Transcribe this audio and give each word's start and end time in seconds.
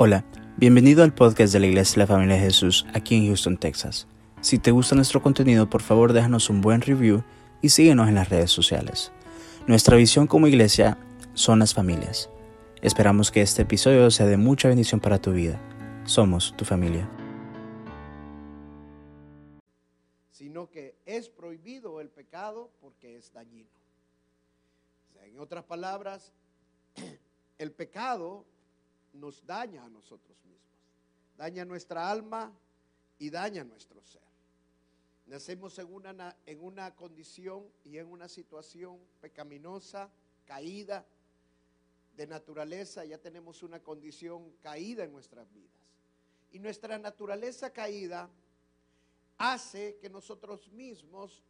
Hola, 0.00 0.24
bienvenido 0.56 1.02
al 1.02 1.12
podcast 1.12 1.52
de 1.52 1.58
la 1.58 1.66
Iglesia 1.66 1.94
de 1.94 1.98
la 1.98 2.06
Familia 2.06 2.36
de 2.36 2.42
Jesús 2.42 2.86
aquí 2.94 3.16
en 3.16 3.26
Houston, 3.26 3.56
Texas. 3.56 4.06
Si 4.40 4.60
te 4.60 4.70
gusta 4.70 4.94
nuestro 4.94 5.20
contenido, 5.20 5.68
por 5.68 5.82
favor 5.82 6.12
déjanos 6.12 6.50
un 6.50 6.60
buen 6.60 6.82
review 6.82 7.24
y 7.62 7.70
síguenos 7.70 8.06
en 8.06 8.14
las 8.14 8.28
redes 8.28 8.52
sociales. 8.52 9.10
Nuestra 9.66 9.96
visión 9.96 10.28
como 10.28 10.46
iglesia 10.46 10.98
son 11.34 11.58
las 11.58 11.74
familias. 11.74 12.30
Esperamos 12.80 13.32
que 13.32 13.42
este 13.42 13.62
episodio 13.62 14.08
sea 14.12 14.26
de 14.26 14.36
mucha 14.36 14.68
bendición 14.68 15.00
para 15.00 15.20
tu 15.20 15.32
vida. 15.32 15.60
Somos 16.04 16.56
tu 16.56 16.64
familia. 16.64 17.10
Sino 20.30 20.70
que 20.70 20.94
es 21.06 21.28
prohibido 21.28 22.00
el 22.00 22.08
pecado 22.08 22.70
porque 22.80 23.16
es 23.16 23.32
dañino. 23.32 23.68
en 25.24 25.40
otras 25.40 25.64
palabras, 25.64 26.32
el 27.58 27.72
pecado 27.72 28.44
nos 29.12 29.44
daña 29.46 29.84
a 29.84 29.88
nosotros 29.88 30.36
mismos. 30.44 30.58
Daña 31.36 31.64
nuestra 31.64 32.10
alma 32.10 32.52
y 33.18 33.30
daña 33.30 33.64
nuestro 33.64 34.02
ser. 34.02 34.22
Nacemos 35.26 35.78
en 35.78 35.92
una, 35.92 36.36
en 36.46 36.64
una 36.64 36.94
condición 36.94 37.66
y 37.84 37.98
en 37.98 38.06
una 38.06 38.28
situación 38.28 38.98
pecaminosa, 39.20 40.08
caída 40.46 41.04
de 42.16 42.26
naturaleza, 42.26 43.04
ya 43.04 43.18
tenemos 43.18 43.62
una 43.62 43.80
condición 43.80 44.50
caída 44.62 45.04
en 45.04 45.12
nuestras 45.12 45.52
vidas. 45.52 45.70
Y 46.50 46.58
nuestra 46.58 46.98
naturaleza 46.98 47.70
caída 47.70 48.28
hace 49.36 49.98
que 50.00 50.10
nosotros 50.10 50.68
mismos, 50.72 51.44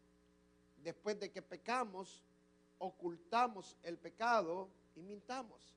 después 0.83 1.19
de 1.19 1.31
que 1.31 1.41
pecamos, 1.41 2.23
ocultamos 2.79 3.77
el 3.83 3.97
pecado 3.97 4.69
y 4.95 5.03
mintamos. 5.03 5.75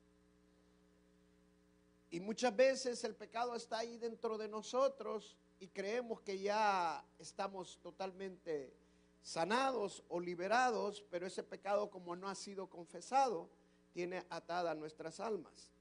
Y 2.12 2.20
muchas 2.20 2.54
veces 2.54 3.02
el 3.04 3.14
pecado 3.14 3.56
está 3.56 3.78
ahí 3.78 3.96
dentro 3.96 4.36
de 4.36 4.46
nosotros 4.46 5.34
y 5.58 5.68
creemos 5.68 6.20
que 6.20 6.38
ya 6.38 7.02
estamos 7.18 7.78
totalmente 7.80 8.76
sanados 9.22 10.04
o 10.10 10.20
liberados, 10.20 11.02
pero 11.10 11.26
ese 11.26 11.42
pecado 11.42 11.88
como 11.88 12.14
no 12.14 12.28
ha 12.28 12.34
sido 12.34 12.68
confesado, 12.68 13.48
tiene 13.94 14.26
atada 14.28 14.74
nuestras 14.74 15.20
almas. 15.20 15.72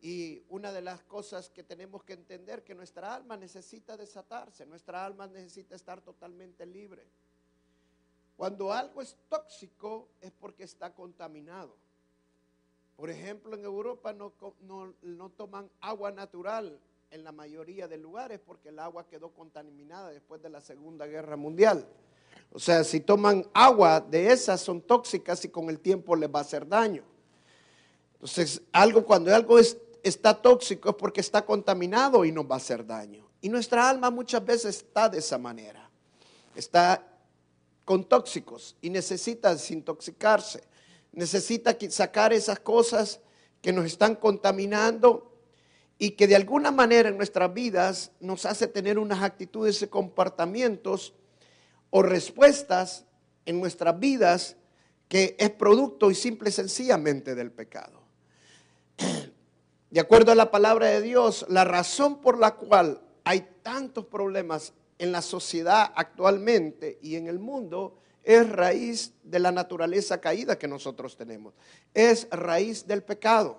Y 0.00 0.42
una 0.48 0.72
de 0.72 0.82
las 0.82 1.04
cosas 1.04 1.48
que 1.50 1.62
tenemos 1.62 2.02
que 2.02 2.14
entender 2.14 2.64
que 2.64 2.74
nuestra 2.74 3.14
alma 3.14 3.36
necesita 3.36 3.96
desatarse, 3.96 4.66
nuestra 4.66 5.06
alma 5.06 5.28
necesita 5.28 5.76
estar 5.76 6.00
totalmente 6.00 6.66
libre. 6.66 7.06
Cuando 8.36 8.72
algo 8.72 9.00
es 9.00 9.16
tóxico 9.28 10.08
es 10.20 10.32
porque 10.32 10.64
está 10.64 10.92
contaminado. 10.92 11.83
Por 12.96 13.10
ejemplo, 13.10 13.56
en 13.56 13.64
Europa 13.64 14.12
no, 14.12 15.30
toman 15.30 15.68
agua 15.80 16.12
natural 16.12 16.78
en 17.10 17.24
la 17.24 17.32
mayoría 17.32 17.88
de 17.88 17.96
lugares 17.96 18.40
porque 18.44 18.68
el 18.68 18.78
agua 18.78 19.06
quedó 19.06 19.30
contaminada 19.30 20.10
después 20.10 20.40
de 20.42 20.48
la 20.48 20.60
Segunda 20.60 21.06
Guerra 21.06 21.36
Mundial. 21.36 21.86
O 22.52 22.58
sea, 22.58 22.84
si 22.84 23.00
toman 23.00 23.46
agua 23.52 24.00
de 24.00 24.32
esas 24.32 24.60
son 24.60 24.80
tóxicas 24.80 25.44
y 25.44 25.48
con 25.48 25.70
el 25.70 25.80
tiempo 25.80 26.14
les 26.14 26.32
va 26.32 26.38
a 26.38 26.42
hacer 26.42 26.68
daño. 26.68 27.02
Entonces, 28.14 28.62
algo 28.72 29.04
cuando 29.04 29.34
algo 29.34 29.58
está 29.58 30.40
tóxico 30.40 30.90
es 30.90 30.94
porque 30.94 31.20
está 31.20 31.44
contaminado 31.44 32.24
y 32.24 32.30
nos 32.30 32.48
va 32.48 32.54
a 32.54 32.58
hacer 32.58 32.86
daño. 32.86 33.26
Y 33.40 33.48
nuestra 33.48 33.90
alma 33.90 34.10
muchas 34.10 34.44
veces 34.44 34.76
está 34.76 35.08
de 35.08 35.18
esa 35.18 35.36
manera. 35.36 35.90
Está 36.54 37.04
con 37.84 38.04
tóxicos 38.04 38.76
y 38.80 38.88
necesita 38.88 39.52
desintoxicarse 39.52 40.62
necesita 41.14 41.76
sacar 41.90 42.32
esas 42.32 42.60
cosas 42.60 43.20
que 43.60 43.72
nos 43.72 43.86
están 43.86 44.16
contaminando 44.16 45.32
y 45.98 46.10
que 46.12 46.26
de 46.26 46.36
alguna 46.36 46.70
manera 46.70 47.08
en 47.08 47.16
nuestras 47.16 47.52
vidas 47.54 48.12
nos 48.20 48.44
hace 48.46 48.66
tener 48.66 48.98
unas 48.98 49.22
actitudes 49.22 49.80
y 49.82 49.86
comportamientos 49.86 51.14
o 51.90 52.02
respuestas 52.02 53.04
en 53.46 53.60
nuestras 53.60 53.98
vidas 53.98 54.56
que 55.08 55.36
es 55.38 55.50
producto 55.50 56.10
y 56.10 56.14
simple 56.14 56.48
y 56.48 56.52
sencillamente 56.52 57.34
del 57.34 57.52
pecado. 57.52 58.02
De 59.90 60.00
acuerdo 60.00 60.32
a 60.32 60.34
la 60.34 60.50
palabra 60.50 60.88
de 60.88 61.00
Dios, 61.00 61.46
la 61.48 61.64
razón 61.64 62.20
por 62.20 62.38
la 62.38 62.56
cual 62.56 63.00
hay 63.22 63.46
tantos 63.62 64.06
problemas 64.06 64.72
en 64.98 65.12
la 65.12 65.22
sociedad 65.22 65.92
actualmente 65.94 66.98
y 67.00 67.14
en 67.14 67.28
el 67.28 67.38
mundo 67.38 67.98
es 68.24 68.48
raíz 68.48 69.12
de 69.22 69.38
la 69.38 69.52
naturaleza 69.52 70.20
caída 70.20 70.58
que 70.58 70.66
nosotros 70.66 71.16
tenemos. 71.16 71.54
Es 71.92 72.26
raíz 72.30 72.86
del 72.86 73.02
pecado. 73.02 73.58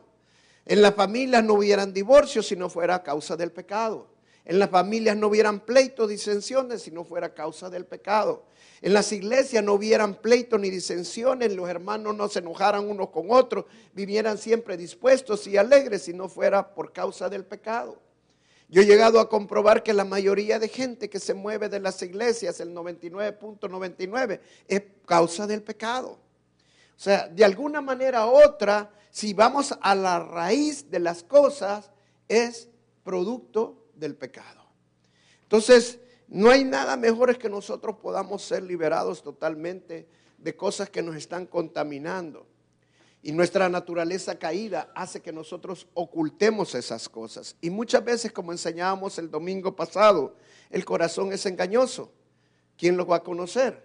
En 0.66 0.82
las 0.82 0.96
familias 0.96 1.44
no 1.44 1.54
hubieran 1.54 1.94
divorcios 1.94 2.48
si 2.48 2.56
no 2.56 2.70
fuera 2.70 3.04
causa 3.04 3.38
del 3.38 3.52
pecado. 3.52 4.08
En 4.44 4.60
las 4.60 4.70
familias 4.70 5.18
no 5.18 5.28
hubieran 5.28 5.60
pleitos, 5.60 6.10
disensiones 6.10 6.84
si 6.84 6.92
no 6.92 7.04
fuera 7.04 7.34
causa 7.34 7.70
del 7.70 7.86
pecado. 7.86 8.46
En 8.82 8.94
las 8.94 9.12
iglesias 9.12 9.64
no 9.64 9.74
hubieran 9.74 10.16
pleitos 10.16 10.60
ni 10.60 10.70
disensiones, 10.70 11.56
los 11.56 11.70
hermanos 11.70 12.16
no 12.16 12.28
se 12.28 12.40
enojaran 12.40 12.88
unos 12.88 13.10
con 13.10 13.32
otros, 13.32 13.66
vivieran 13.94 14.38
siempre 14.38 14.78
dispuestos 14.78 15.48
y 15.48 15.58
alegres 15.58 16.04
si 16.04 16.14
no 16.14 16.30
fuera 16.30 16.76
por 16.76 16.94
causa 16.94 17.30
del 17.30 17.46
pecado. 17.46 18.00
Yo 18.68 18.82
he 18.82 18.86
llegado 18.86 19.20
a 19.20 19.30
comprobar 19.30 19.84
que 19.84 19.94
la 19.94 20.06
mayoría 20.06 20.58
de 20.58 20.68
gente 20.68 21.10
que 21.10 21.20
se 21.20 21.34
mueve 21.34 21.70
de 21.70 21.80
las 21.80 22.02
iglesias, 22.02 22.60
el 22.60 22.74
99.99, 22.74 24.40
es 24.68 24.84
causa 25.06 25.46
del 25.46 25.62
pecado. 25.62 26.20
O 26.98 27.00
sea, 27.00 27.28
de 27.28 27.46
alguna 27.46 27.82
manera 27.82 28.26
u 28.26 28.32
otra, 28.44 28.92
si 29.12 29.34
vamos 29.34 29.76
a 29.82 29.94
la 29.96 30.20
raíz 30.20 30.90
de 30.90 31.00
las 31.00 31.24
cosas, 31.24 31.92
es 32.28 32.70
producto 33.04 33.86
del 33.94 34.16
pecado. 34.16 34.66
Entonces, 35.44 36.00
no 36.28 36.50
hay 36.50 36.64
nada 36.64 36.98
mejor 36.98 37.38
que 37.38 37.50
nosotros 37.50 37.98
podamos 38.02 38.42
ser 38.42 38.64
liberados 38.64 39.22
totalmente 39.22 40.08
de 40.38 40.56
cosas 40.56 40.90
que 40.90 41.04
nos 41.04 41.16
están 41.16 41.46
contaminando. 41.46 42.48
Y 43.26 43.32
nuestra 43.32 43.68
naturaleza 43.70 44.38
caída 44.38 44.92
hace 44.94 45.20
que 45.20 45.34
nosotros 45.34 45.88
ocultemos 45.96 46.76
esas 46.76 47.10
cosas. 47.10 47.56
Y 47.60 47.72
muchas 47.72 48.06
veces, 48.06 48.32
como 48.32 48.52
enseñábamos 48.52 49.18
el 49.18 49.32
domingo 49.32 49.76
pasado, 49.76 50.36
el 50.70 50.86
corazón 50.86 51.34
es 51.34 51.44
engañoso. 51.48 52.12
¿Quién 52.78 52.96
lo 52.96 53.08
va 53.08 53.16
a 53.16 53.24
conocer? 53.24 53.84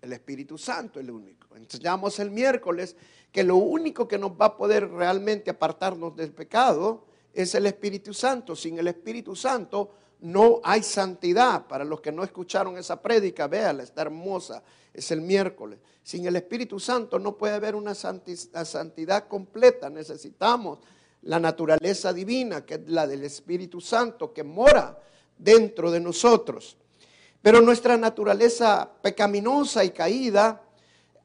El 0.00 0.12
Espíritu 0.12 0.58
Santo, 0.58 0.98
el 0.98 1.12
único. 1.12 1.54
Enseñamos 1.54 2.18
el 2.18 2.32
miércoles 2.32 2.96
que 3.30 3.44
lo 3.44 3.54
único 3.54 4.08
que 4.08 4.18
nos 4.18 4.32
va 4.32 4.46
a 4.46 4.56
poder 4.56 4.90
realmente 4.90 5.48
apartarnos 5.48 6.16
del 6.16 6.32
pecado 6.32 7.06
es 7.32 7.54
el 7.54 7.66
Espíritu 7.66 8.12
Santo. 8.12 8.56
Sin 8.56 8.80
el 8.80 8.88
Espíritu 8.88 9.36
Santo 9.36 9.94
no 10.22 10.60
hay 10.64 10.82
santidad. 10.82 11.66
Para 11.66 11.84
los 11.84 12.00
que 12.00 12.10
no 12.10 12.24
escucharon 12.24 12.78
esa 12.78 13.02
prédica, 13.02 13.46
véala, 13.46 13.82
está 13.82 14.02
hermosa 14.02 14.62
es 14.92 15.10
el 15.10 15.20
miércoles. 15.20 15.78
Sin 16.02 16.26
el 16.26 16.36
Espíritu 16.36 16.78
Santo 16.78 17.18
no 17.18 17.36
puede 17.36 17.54
haber 17.54 17.74
una 17.74 17.94
santidad 17.94 19.28
completa. 19.28 19.88
Necesitamos 19.88 20.80
la 21.22 21.38
naturaleza 21.38 22.12
divina, 22.12 22.64
que 22.64 22.74
es 22.74 22.88
la 22.88 23.06
del 23.06 23.24
Espíritu 23.24 23.80
Santo, 23.80 24.32
que 24.32 24.42
mora 24.42 24.98
dentro 25.38 25.90
de 25.90 26.00
nosotros. 26.00 26.76
Pero 27.40 27.60
nuestra 27.60 27.96
naturaleza 27.96 28.90
pecaminosa 29.02 29.84
y 29.84 29.90
caída 29.90 30.62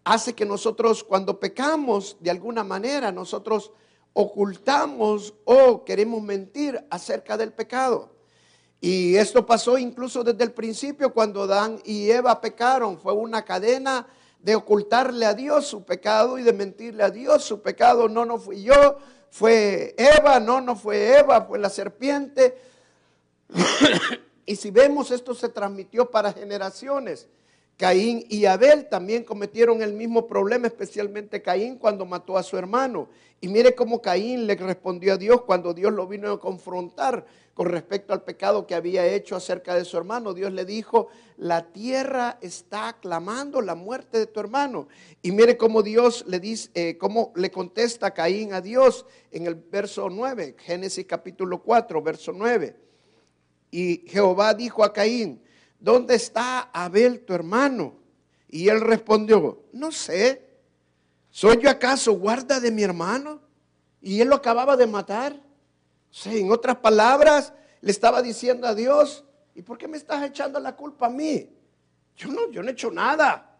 hace 0.03 0.33
que 0.33 0.45
nosotros 0.45 1.03
cuando 1.03 1.39
pecamos, 1.39 2.17
de 2.19 2.31
alguna 2.31 2.63
manera, 2.63 3.11
nosotros 3.11 3.71
ocultamos 4.13 5.33
o 5.43 5.83
queremos 5.83 6.21
mentir 6.21 6.83
acerca 6.89 7.37
del 7.37 7.51
pecado. 7.51 8.16
Y 8.79 9.15
esto 9.15 9.45
pasó 9.45 9.77
incluso 9.77 10.23
desde 10.23 10.43
el 10.43 10.51
principio 10.51 11.13
cuando 11.13 11.43
Adán 11.43 11.79
y 11.83 12.11
Eva 12.11 12.39
pecaron. 12.39 12.99
Fue 12.99 13.13
una 13.13 13.43
cadena 13.43 14.07
de 14.39 14.55
ocultarle 14.55 15.25
a 15.25 15.33
Dios 15.33 15.65
su 15.65 15.83
pecado 15.83 16.37
y 16.37 16.43
de 16.43 16.53
mentirle 16.53 17.03
a 17.03 17.09
Dios 17.09 17.43
su 17.43 17.61
pecado. 17.61 18.07
No, 18.07 18.23
no 18.25 18.37
fui 18.37 18.63
yo, 18.63 18.97
fue 19.31 19.95
Eva, 19.97 20.39
no, 20.39 20.61
no 20.61 20.75
fue 20.75 21.17
Eva, 21.17 21.41
fue 21.41 21.57
la 21.57 21.69
serpiente. 21.69 22.57
y 24.45 24.55
si 24.55 24.69
vemos, 24.69 25.11
esto 25.11 25.33
se 25.33 25.49
transmitió 25.49 26.09
para 26.11 26.31
generaciones. 26.31 27.27
Caín 27.77 28.25
y 28.27 28.45
Abel 28.45 28.89
también 28.89 29.23
cometieron 29.23 29.83
el 29.83 29.93
mismo 29.93 30.25
problema, 30.25 30.65
especialmente 30.65 31.43
Caín 31.43 31.77
cuando 31.77 32.07
mató 32.07 32.35
a 32.35 32.41
su 32.41 32.57
hermano. 32.57 33.07
Y 33.39 33.49
mire 33.49 33.75
cómo 33.75 34.01
Caín 34.01 34.47
le 34.47 34.55
respondió 34.55 35.13
a 35.13 35.17
Dios 35.17 35.43
cuando 35.43 35.75
Dios 35.75 35.93
lo 35.93 36.07
vino 36.07 36.31
a 36.31 36.39
confrontar 36.39 37.23
con 37.53 37.67
respecto 37.67 38.13
al 38.13 38.23
pecado 38.23 38.65
que 38.65 38.73
había 38.73 39.05
hecho 39.05 39.35
acerca 39.35 39.75
de 39.75 39.85
su 39.85 39.95
hermano. 39.95 40.33
Dios 40.33 40.51
le 40.53 40.65
dijo, 40.65 41.09
la 41.37 41.71
tierra 41.71 42.39
está 42.41 42.97
clamando 42.99 43.61
la 43.61 43.75
muerte 43.75 44.17
de 44.17 44.25
tu 44.25 44.39
hermano. 44.39 44.87
Y 45.21 45.31
mire 45.31 45.55
cómo 45.55 45.83
Dios 45.83 46.25
le 46.27 46.39
dice, 46.39 46.71
eh, 46.73 46.97
cómo 46.97 47.31
le 47.35 47.51
contesta 47.51 48.11
Caín 48.11 48.53
a 48.53 48.61
Dios 48.61 49.05
en 49.31 49.45
el 49.45 49.53
verso 49.53 50.09
9, 50.09 50.55
Génesis 50.57 51.05
capítulo 51.05 51.61
4, 51.61 52.01
verso 52.01 52.33
9. 52.33 52.75
Y 53.69 54.03
Jehová 54.07 54.55
dijo 54.55 54.83
a 54.83 54.91
Caín, 54.91 55.43
¿dónde 55.79 56.15
está 56.15 56.69
Abel 56.73 57.21
tu 57.25 57.33
hermano? 57.33 57.95
Y 58.47 58.69
él 58.69 58.81
respondió, 58.81 59.63
no 59.73 59.91
sé, 59.91 60.47
¿soy 61.29 61.57
yo 61.61 61.69
acaso 61.69 62.13
guarda 62.13 62.59
de 62.59 62.71
mi 62.71 62.83
hermano? 62.83 63.41
Y 64.01 64.21
él 64.21 64.29
lo 64.29 64.35
acababa 64.35 64.77
de 64.77 64.87
matar. 64.87 65.39
Sí, 66.09 66.39
en 66.39 66.51
otras 66.51 66.77
palabras, 66.77 67.53
le 67.81 67.91
estaba 67.91 68.21
diciendo 68.21 68.67
a 68.67 68.73
Dios, 68.73 69.25
¿y 69.53 69.61
por 69.61 69.77
qué 69.77 69.87
me 69.87 69.97
estás 69.97 70.23
echando 70.23 70.59
la 70.59 70.75
culpa 70.75 71.07
a 71.07 71.09
mí? 71.09 71.49
Yo 72.15 72.29
no, 72.29 72.49
yo 72.49 72.63
no 72.63 72.69
he 72.69 72.71
hecho 72.71 72.91
nada. 72.91 73.57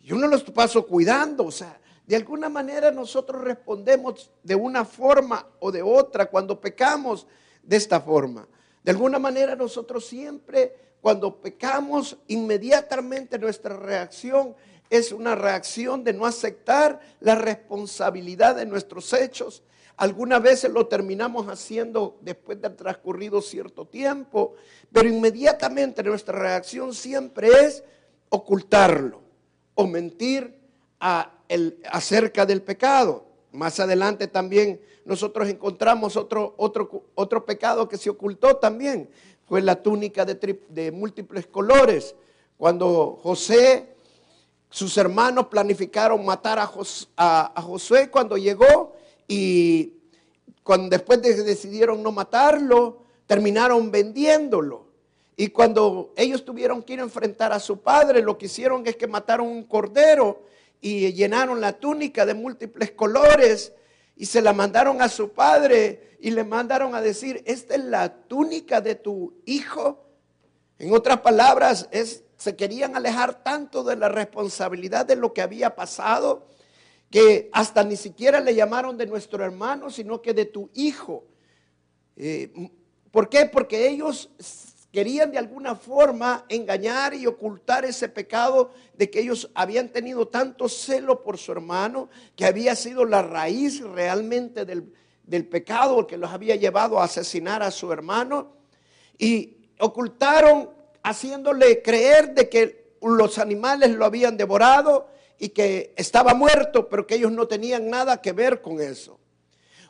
Yo 0.00 0.16
no 0.16 0.26
los 0.26 0.42
paso 0.44 0.86
cuidando. 0.86 1.44
O 1.44 1.50
sea, 1.50 1.80
de 2.06 2.16
alguna 2.16 2.48
manera 2.48 2.90
nosotros 2.90 3.42
respondemos 3.42 4.30
de 4.42 4.54
una 4.54 4.84
forma 4.84 5.46
o 5.60 5.72
de 5.72 5.82
otra 5.82 6.26
cuando 6.26 6.60
pecamos 6.60 7.26
de 7.62 7.76
esta 7.76 8.00
forma. 8.00 8.46
De 8.82 8.90
alguna 8.90 9.18
manera 9.18 9.56
nosotros 9.56 10.06
siempre 10.06 10.93
cuando 11.04 11.36
pecamos 11.36 12.16
inmediatamente 12.28 13.38
nuestra 13.38 13.76
reacción 13.76 14.54
es 14.88 15.12
una 15.12 15.34
reacción 15.34 16.02
de 16.02 16.14
no 16.14 16.24
aceptar 16.24 16.98
la 17.20 17.34
responsabilidad 17.34 18.56
de 18.56 18.64
nuestros 18.64 19.12
hechos. 19.12 19.62
Algunas 19.98 20.40
veces 20.40 20.72
lo 20.72 20.86
terminamos 20.86 21.46
haciendo 21.48 22.16
después 22.22 22.58
de 22.62 22.70
transcurrido 22.70 23.42
cierto 23.42 23.84
tiempo, 23.84 24.54
pero 24.90 25.06
inmediatamente 25.06 26.02
nuestra 26.02 26.38
reacción 26.38 26.94
siempre 26.94 27.48
es 27.48 27.84
ocultarlo 28.30 29.20
o 29.74 29.86
mentir 29.86 30.58
acerca 30.98 32.46
del 32.46 32.62
pecado. 32.62 33.26
Más 33.52 33.78
adelante 33.78 34.26
también 34.26 34.80
nosotros 35.04 35.50
encontramos 35.50 36.16
otro, 36.16 36.54
otro, 36.56 37.04
otro 37.14 37.44
pecado 37.44 37.86
que 37.90 37.98
se 37.98 38.08
ocultó 38.08 38.56
también. 38.56 39.10
Fue 39.46 39.60
la 39.62 39.82
túnica 39.82 40.24
de, 40.24 40.60
de 40.68 40.92
múltiples 40.92 41.46
colores. 41.46 42.14
Cuando 42.56 43.18
José, 43.22 43.94
sus 44.70 44.96
hermanos 44.96 45.46
planificaron 45.46 46.24
matar 46.24 46.58
a, 46.58 46.70
a, 47.16 47.62
Josué 47.62 48.10
cuando 48.10 48.36
llegó 48.36 48.96
y 49.28 49.92
cuando 50.62 50.88
después 50.88 51.20
de 51.20 51.42
decidieron 51.42 52.02
no 52.02 52.10
matarlo, 52.10 53.02
terminaron 53.26 53.90
vendiéndolo. 53.90 54.86
Y 55.36 55.48
cuando 55.48 56.12
ellos 56.16 56.44
tuvieron 56.44 56.82
que 56.82 56.94
ir 56.94 57.00
a 57.00 57.04
enfrentar 57.04 57.52
a 57.52 57.60
su 57.60 57.80
padre, 57.80 58.22
lo 58.22 58.38
que 58.38 58.46
hicieron 58.46 58.86
es 58.86 58.96
que 58.96 59.06
mataron 59.06 59.48
un 59.48 59.64
cordero 59.64 60.42
y 60.80 61.12
llenaron 61.12 61.60
la 61.60 61.72
túnica 61.72 62.24
de 62.24 62.34
múltiples 62.34 62.92
colores 62.92 63.72
y 64.16 64.26
se 64.26 64.40
la 64.40 64.52
mandaron 64.52 65.02
a 65.02 65.08
su 65.08 65.32
padre 65.32 66.16
y 66.20 66.30
le 66.30 66.44
mandaron 66.44 66.94
a 66.94 67.00
decir, 67.00 67.42
esta 67.46 67.74
es 67.74 67.84
la 67.84 68.12
túnica 68.26 68.80
de 68.80 68.94
tu 68.94 69.34
hijo. 69.44 70.06
En 70.78 70.92
otras 70.92 71.20
palabras, 71.20 71.88
es, 71.90 72.24
se 72.36 72.56
querían 72.56 72.96
alejar 72.96 73.42
tanto 73.42 73.82
de 73.84 73.96
la 73.96 74.08
responsabilidad 74.08 75.06
de 75.06 75.16
lo 75.16 75.32
que 75.32 75.42
había 75.42 75.74
pasado 75.74 76.46
que 77.10 77.48
hasta 77.52 77.84
ni 77.84 77.96
siquiera 77.96 78.40
le 78.40 78.56
llamaron 78.56 78.96
de 78.96 79.06
nuestro 79.06 79.44
hermano, 79.44 79.88
sino 79.88 80.20
que 80.20 80.34
de 80.34 80.46
tu 80.46 80.70
hijo. 80.74 81.24
Eh, 82.16 82.52
¿Por 83.12 83.28
qué? 83.28 83.46
Porque 83.46 83.88
ellos 83.88 84.30
querían 84.94 85.32
de 85.32 85.38
alguna 85.38 85.74
forma 85.74 86.44
engañar 86.48 87.14
y 87.14 87.26
ocultar 87.26 87.84
ese 87.84 88.08
pecado 88.08 88.70
de 88.96 89.10
que 89.10 89.18
ellos 89.18 89.50
habían 89.52 89.88
tenido 89.88 90.28
tanto 90.28 90.68
celo 90.68 91.20
por 91.20 91.36
su 91.36 91.50
hermano, 91.50 92.08
que 92.36 92.44
había 92.44 92.76
sido 92.76 93.04
la 93.04 93.20
raíz 93.20 93.80
realmente 93.80 94.64
del, 94.64 94.94
del 95.24 95.48
pecado 95.48 96.06
que 96.06 96.16
los 96.16 96.30
había 96.30 96.54
llevado 96.54 97.00
a 97.00 97.06
asesinar 97.06 97.60
a 97.60 97.72
su 97.72 97.90
hermano, 97.90 98.52
y 99.18 99.56
ocultaron 99.80 100.70
haciéndole 101.02 101.82
creer 101.82 102.32
de 102.32 102.48
que 102.48 102.94
los 103.02 103.38
animales 103.38 103.90
lo 103.90 104.04
habían 104.04 104.36
devorado 104.36 105.08
y 105.40 105.48
que 105.48 105.92
estaba 105.96 106.34
muerto, 106.34 106.88
pero 106.88 107.04
que 107.04 107.16
ellos 107.16 107.32
no 107.32 107.48
tenían 107.48 107.90
nada 107.90 108.22
que 108.22 108.30
ver 108.30 108.62
con 108.62 108.80
eso. 108.80 109.18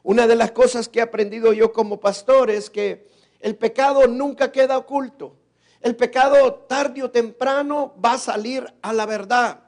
Una 0.03 0.27
de 0.27 0.37
las 0.37 0.53
cosas 0.53 0.89
que 0.89 1.01
he 1.01 1.03
aprendido 1.03 1.53
yo 1.53 1.75
como 1.75 2.01
pastor 2.01 2.51
es 2.51 2.71
que 2.71 3.13
el 3.45 3.55
pecado 3.57 4.07
nunca 4.07 4.51
queda 4.51 4.79
oculto. 4.79 5.37
El 5.83 5.95
pecado 5.97 6.65
tarde 6.67 7.03
o 7.03 7.11
temprano 7.11 7.95
va 8.03 8.15
a 8.15 8.19
salir 8.19 8.65
a 8.81 8.95
la 8.95 9.05
verdad. 9.05 9.61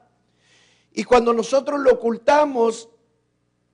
Y 0.93 1.03
cuando 1.03 1.31
nosotros 1.31 1.79
lo 1.81 1.91
ocultamos, 1.91 2.89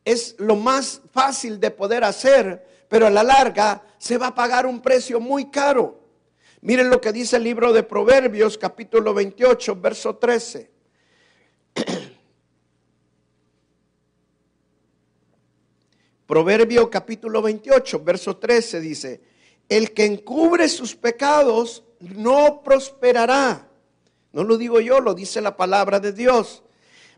es 0.04 0.36
lo 0.40 0.58
más 0.58 1.00
fácil 1.14 1.58
de 1.58 1.72
poder 1.72 2.04
hacer, 2.04 2.86
pero 2.90 3.08
a 3.08 3.10
la 3.10 3.24
larga 3.24 3.82
se 3.98 4.18
va 4.18 4.28
a 4.28 4.36
pagar 4.36 4.66
un 4.66 4.82
precio 4.82 5.22
muy 5.22 5.50
caro. 5.50 6.02
Miren 6.60 6.90
lo 6.90 7.00
que 7.00 7.14
dice 7.14 7.38
el 7.38 7.44
libro 7.44 7.72
de 7.72 7.84
Proverbios, 7.84 8.58
capítulo 8.58 9.14
28, 9.14 9.78
verso 9.80 10.18
13. 10.18 10.70
Proverbio 16.28 16.90
capítulo 16.90 17.42
28, 17.42 18.04
verso 18.04 18.36
13 18.36 18.82
dice, 18.82 19.33
el 19.78 19.94
que 19.94 20.06
encubre 20.06 20.70
sus 20.70 20.96
pecados 20.96 21.84
no 22.00 22.62
prosperará. 22.64 23.68
No 24.31 24.44
lo 24.44 24.58
digo 24.58 24.80
yo, 24.80 25.00
lo 25.00 25.14
dice 25.14 25.42
la 25.42 25.58
palabra 25.58 26.00
de 26.00 26.12
Dios. 26.12 26.64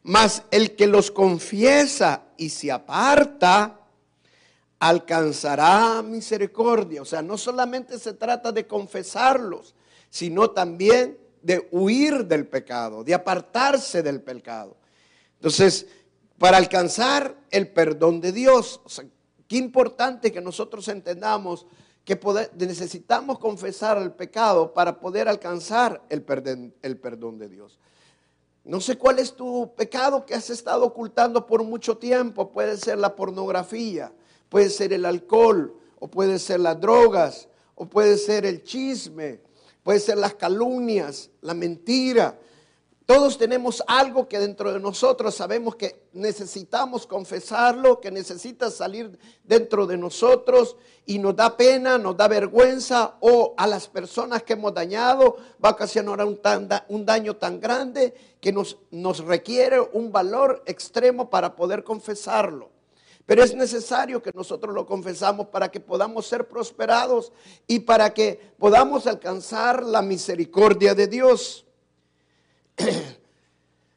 Mas 0.03 0.43
el 0.51 0.75
que 0.75 0.87
los 0.87 1.11
confiesa 1.11 2.23
y 2.37 2.49
se 2.49 2.71
aparta, 2.71 3.79
alcanzará 4.79 6.01
misericordia. 6.01 7.01
O 7.01 7.05
sea, 7.05 7.21
no 7.21 7.37
solamente 7.37 7.97
se 7.99 8.13
trata 8.13 8.51
de 8.51 8.67
confesarlos, 8.67 9.75
sino 10.09 10.51
también 10.51 11.17
de 11.41 11.67
huir 11.71 12.25
del 12.25 12.47
pecado, 12.47 13.03
de 13.03 13.13
apartarse 13.13 14.01
del 14.01 14.21
pecado. 14.21 14.77
Entonces, 15.35 15.87
para 16.37 16.57
alcanzar 16.57 17.35
el 17.51 17.67
perdón 17.69 18.21
de 18.21 18.31
Dios, 18.31 18.81
qué 19.47 19.57
importante 19.57 20.31
que 20.31 20.41
nosotros 20.41 20.87
entendamos 20.87 21.65
que 22.05 22.19
necesitamos 22.55 23.39
confesar 23.39 23.97
el 23.97 24.11
pecado 24.11 24.73
para 24.73 24.99
poder 24.99 25.27
alcanzar 25.27 26.03
el 26.09 26.21
perdón, 26.21 26.73
el 26.83 26.97
perdón 26.97 27.39
de 27.39 27.49
Dios. 27.49 27.79
No 28.63 28.79
sé 28.79 28.97
cuál 28.97 29.19
es 29.19 29.33
tu 29.33 29.73
pecado 29.75 30.25
que 30.25 30.35
has 30.35 30.49
estado 30.49 30.85
ocultando 30.85 31.45
por 31.45 31.63
mucho 31.63 31.97
tiempo. 31.97 32.51
Puede 32.51 32.77
ser 32.77 32.99
la 32.99 33.15
pornografía, 33.15 34.13
puede 34.49 34.69
ser 34.69 34.93
el 34.93 35.05
alcohol, 35.05 35.75
o 35.99 36.07
puede 36.07 36.37
ser 36.39 36.59
las 36.59 36.79
drogas, 36.79 37.47
o 37.73 37.87
puede 37.87 38.17
ser 38.17 38.45
el 38.45 38.63
chisme, 38.63 39.39
puede 39.83 39.99
ser 39.99 40.17
las 40.17 40.35
calumnias, 40.35 41.31
la 41.41 41.53
mentira, 41.53 42.39
todos 43.05 43.37
tenemos 43.37 43.83
algo 43.85 44.27
que 44.27 44.39
dentro 44.39 44.73
de 44.73 44.79
nosotros 44.79 45.35
sabemos 45.35 45.75
que 45.75 46.07
necesitamos 46.13 47.05
confesarlo, 47.05 48.01
que 48.01 48.09
necesita 48.09 48.71
salir 48.71 49.19
dentro 49.43 49.85
de 49.85 49.95
nosotros 49.95 50.75
y 51.05 51.19
nos 51.19 51.35
da 51.35 51.55
pena, 51.55 51.99
nos 51.99 52.17
da 52.17 52.27
vergüenza 52.27 53.17
o 53.19 53.53
a 53.57 53.67
las 53.67 53.87
personas 53.87 54.41
que 54.41 54.53
hemos 54.53 54.73
dañado 54.73 55.37
va 55.63 55.69
a 55.69 55.73
ocasionar 55.73 56.25
un, 56.25 56.39
un 56.87 57.05
daño 57.05 57.35
tan 57.35 57.59
grande 57.59 58.15
que 58.41 58.51
nos, 58.51 58.77
nos 58.89 59.19
requiere 59.19 59.79
un 59.79 60.11
valor 60.11 60.63
extremo 60.65 61.29
para 61.29 61.55
poder 61.55 61.83
confesarlo. 61.83 62.71
Pero 63.27 63.43
es 63.43 63.55
necesario 63.55 64.21
que 64.21 64.31
nosotros 64.33 64.73
lo 64.73 64.87
confesamos 64.87 65.47
para 65.47 65.69
que 65.69 65.79
podamos 65.79 66.25
ser 66.25 66.47
prosperados 66.47 67.31
y 67.67 67.79
para 67.79 68.13
que 68.15 68.53
podamos 68.57 69.05
alcanzar 69.05 69.83
la 69.83 70.01
misericordia 70.01 70.95
de 70.95 71.07
Dios. 71.07 71.64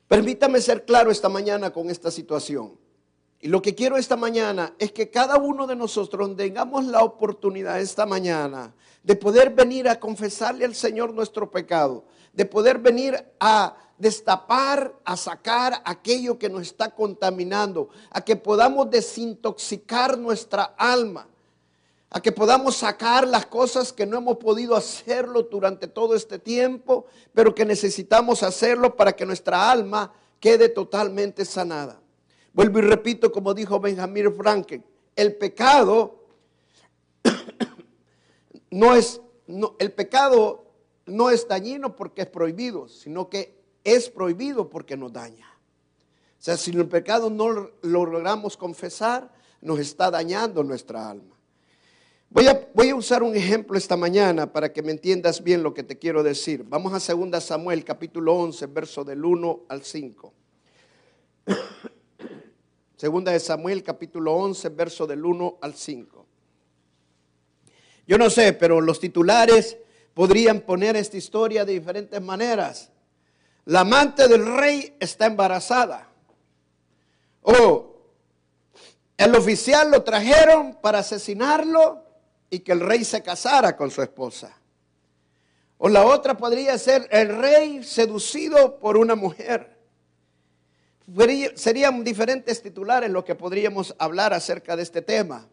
Permítame 0.08 0.60
ser 0.60 0.84
claro 0.84 1.10
esta 1.10 1.28
mañana 1.28 1.70
con 1.70 1.90
esta 1.90 2.10
situación. 2.10 2.76
Y 3.40 3.48
lo 3.48 3.62
que 3.62 3.74
quiero 3.74 3.96
esta 3.96 4.16
mañana 4.16 4.74
es 4.78 4.90
que 4.90 5.10
cada 5.10 5.36
uno 5.36 5.66
de 5.66 5.76
nosotros 5.76 6.36
tengamos 6.36 6.84
la 6.86 7.04
oportunidad 7.04 7.80
esta 7.80 8.04
mañana 8.04 8.74
de 9.04 9.14
poder 9.14 9.50
venir 9.50 9.88
a 9.88 10.00
confesarle 10.00 10.64
al 10.64 10.74
Señor 10.74 11.14
nuestro 11.14 11.50
pecado, 11.50 12.04
de 12.32 12.44
poder 12.44 12.78
venir 12.78 13.24
a 13.38 13.76
destapar, 13.96 14.92
a 15.04 15.16
sacar 15.16 15.80
aquello 15.84 16.38
que 16.38 16.48
nos 16.48 16.62
está 16.62 16.94
contaminando, 16.94 17.90
a 18.10 18.20
que 18.20 18.34
podamos 18.34 18.90
desintoxicar 18.90 20.18
nuestra 20.18 20.74
alma 20.76 21.28
a 22.10 22.20
que 22.20 22.32
podamos 22.32 22.76
sacar 22.76 23.28
las 23.28 23.46
cosas 23.46 23.92
que 23.92 24.06
no 24.06 24.18
hemos 24.18 24.38
podido 24.38 24.74
hacerlo 24.74 25.42
durante 25.42 25.88
todo 25.88 26.14
este 26.14 26.38
tiempo, 26.38 27.06
pero 27.34 27.54
que 27.54 27.66
necesitamos 27.66 28.42
hacerlo 28.42 28.96
para 28.96 29.12
que 29.12 29.26
nuestra 29.26 29.70
alma 29.70 30.12
quede 30.40 30.70
totalmente 30.70 31.44
sanada. 31.44 32.00
Vuelvo 32.54 32.78
y 32.78 32.82
repito, 32.82 33.30
como 33.30 33.52
dijo 33.52 33.78
Benjamin 33.78 34.34
Franklin, 34.34 34.84
el 35.14 35.36
pecado 35.36 36.24
no 38.70 38.94
es, 38.94 39.20
el 39.78 39.92
pecado 39.92 40.64
no 41.04 41.30
es 41.30 41.46
dañino 41.46 41.94
porque 41.94 42.22
es 42.22 42.28
prohibido, 42.28 42.88
sino 42.88 43.28
que 43.28 43.60
es 43.84 44.08
prohibido 44.08 44.70
porque 44.70 44.96
nos 44.96 45.12
daña. 45.12 45.46
O 46.38 46.42
sea, 46.42 46.56
si 46.56 46.70
el 46.70 46.88
pecado 46.88 47.28
no 47.28 47.50
lo 47.50 47.72
logramos 47.82 48.56
confesar, 48.56 49.30
nos 49.60 49.78
está 49.78 50.10
dañando 50.10 50.62
nuestra 50.62 51.10
alma. 51.10 51.37
Voy 52.30 52.46
a, 52.46 52.94
usar 52.94 53.22
un 53.22 53.34
ejemplo 53.34 53.78
esta 53.78 53.96
mañana 53.96 54.52
para 54.52 54.70
que 54.70 54.82
me 54.82 54.92
entiendas 54.92 55.42
bien 55.42 55.62
lo 55.62 55.72
que 55.72 55.82
te 55.82 55.98
quiero 55.98 56.22
decir. 56.22 56.62
Vamos 56.62 56.92
a 56.92 57.14
2 57.14 57.42
Samuel 57.42 57.84
capítulo 57.84 58.34
11, 58.34 58.66
verso 58.66 59.02
del 59.02 59.24
1 59.24 59.60
al 59.66 59.82
5. 59.82 60.34
Segunda 62.96 63.32
de 63.32 63.40
Samuel 63.40 63.82
capítulo 63.82 64.34
11, 64.34 64.68
verso 64.68 65.06
del 65.06 65.24
1 65.24 65.58
al 65.62 65.74
5. 65.74 66.26
Yo 68.06 68.18
no 68.18 68.28
sé, 68.28 68.52
pero 68.52 68.82
los 68.82 69.00
titulares 69.00 69.78
podrían 70.12 70.60
poner 70.60 70.96
esta 70.96 71.16
historia 71.16 71.64
de 71.64 71.72
diferentes 71.72 72.20
maneras. 72.20 72.90
La 73.64 73.80
amante 73.80 74.28
del 74.28 74.44
rey 74.54 74.94
está 75.00 75.26
embarazada. 75.26 76.10
O 77.40 78.02
el 79.16 79.34
oficial 79.34 79.90
lo 79.90 80.02
trajeron 80.02 80.78
para 80.82 80.98
asesinarlo 80.98 82.07
y 82.50 82.60
que 82.60 82.72
el 82.72 82.80
rey 82.80 83.04
se 83.04 83.22
casara 83.22 83.76
con 83.76 83.90
su 83.90 84.02
esposa. 84.02 84.56
O 85.78 85.88
la 85.88 86.04
otra 86.04 86.36
podría 86.36 86.76
ser 86.76 87.06
el 87.10 87.36
rey 87.36 87.82
seducido 87.84 88.78
por 88.78 88.96
una 88.96 89.14
mujer. 89.14 89.78
Serían 91.54 92.04
diferentes 92.04 92.60
titulares 92.60 93.10
lo 93.10 93.24
que 93.24 93.34
podríamos 93.34 93.94
hablar 93.98 94.34
acerca 94.34 94.76
de 94.76 94.82
este 94.82 95.02
tema. 95.02 95.48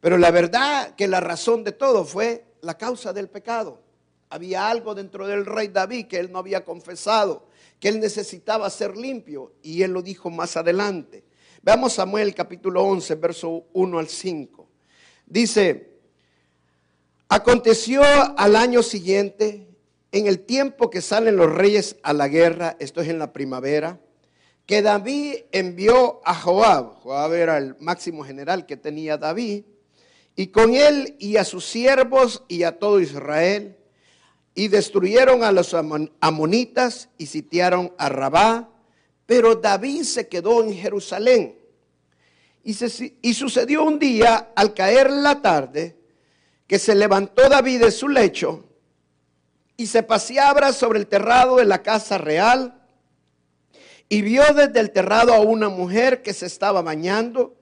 Pero 0.00 0.18
la 0.18 0.30
verdad 0.30 0.94
que 0.94 1.08
la 1.08 1.20
razón 1.20 1.64
de 1.64 1.72
todo 1.72 2.04
fue 2.04 2.44
la 2.60 2.76
causa 2.76 3.12
del 3.12 3.28
pecado. 3.28 3.80
Había 4.28 4.68
algo 4.68 4.94
dentro 4.94 5.26
del 5.26 5.46
rey 5.46 5.68
David 5.68 6.06
que 6.06 6.18
él 6.18 6.32
no 6.32 6.40
había 6.40 6.64
confesado, 6.64 7.46
que 7.78 7.88
él 7.88 8.00
necesitaba 8.00 8.68
ser 8.68 8.96
limpio 8.96 9.54
y 9.62 9.82
él 9.82 9.92
lo 9.92 10.02
dijo 10.02 10.28
más 10.28 10.56
adelante. 10.56 11.24
Veamos 11.62 11.94
Samuel 11.94 12.34
capítulo 12.34 12.82
11, 12.84 13.14
verso 13.14 13.66
1 13.72 13.98
al 13.98 14.08
5. 14.08 14.68
Dice, 15.26 15.95
aconteció 17.28 18.02
al 18.36 18.56
año 18.56 18.82
siguiente, 18.82 19.68
en 20.12 20.26
el 20.26 20.40
tiempo 20.40 20.90
que 20.90 21.02
salen 21.02 21.36
los 21.36 21.52
reyes 21.52 21.96
a 22.02 22.12
la 22.12 22.28
guerra, 22.28 22.76
esto 22.78 23.00
es 23.00 23.08
en 23.08 23.18
la 23.18 23.32
primavera, 23.32 24.00
que 24.64 24.82
David 24.82 25.34
envió 25.52 26.20
a 26.24 26.34
Joab, 26.34 26.94
Joab 27.00 27.34
era 27.34 27.58
el 27.58 27.76
máximo 27.78 28.24
general 28.24 28.66
que 28.66 28.76
tenía 28.76 29.16
David, 29.16 29.64
y 30.34 30.48
con 30.48 30.74
él 30.74 31.16
y 31.18 31.36
a 31.36 31.44
sus 31.44 31.64
siervos 31.64 32.44
y 32.48 32.62
a 32.62 32.78
todo 32.78 33.00
Israel, 33.00 33.76
y 34.54 34.68
destruyeron 34.68 35.44
a 35.44 35.52
los 35.52 35.74
amonitas 36.20 37.10
y 37.18 37.26
sitiaron 37.26 37.92
a 37.98 38.08
Rabá, 38.08 38.70
pero 39.26 39.54
David 39.54 40.02
se 40.04 40.28
quedó 40.28 40.64
en 40.64 40.72
Jerusalén. 40.72 41.58
Y, 42.64 42.74
y 43.22 43.34
sucedió 43.34 43.84
un 43.84 43.98
día, 43.98 44.52
al 44.56 44.72
caer 44.72 45.10
la 45.10 45.42
tarde, 45.42 45.95
que 46.66 46.78
se 46.78 46.94
levantó 46.94 47.48
David 47.48 47.84
de 47.84 47.90
su 47.90 48.08
lecho 48.08 48.64
y 49.76 49.86
se 49.86 50.02
paseaba 50.02 50.72
sobre 50.72 50.98
el 50.98 51.06
terrado 51.06 51.56
de 51.56 51.64
la 51.64 51.82
casa 51.82 52.18
real 52.18 52.82
y 54.08 54.22
vio 54.22 54.42
desde 54.54 54.80
el 54.80 54.90
terrado 54.90 55.34
a 55.34 55.40
una 55.40 55.68
mujer 55.68 56.22
que 56.22 56.32
se 56.32 56.46
estaba 56.46 56.82
bañando 56.82 57.56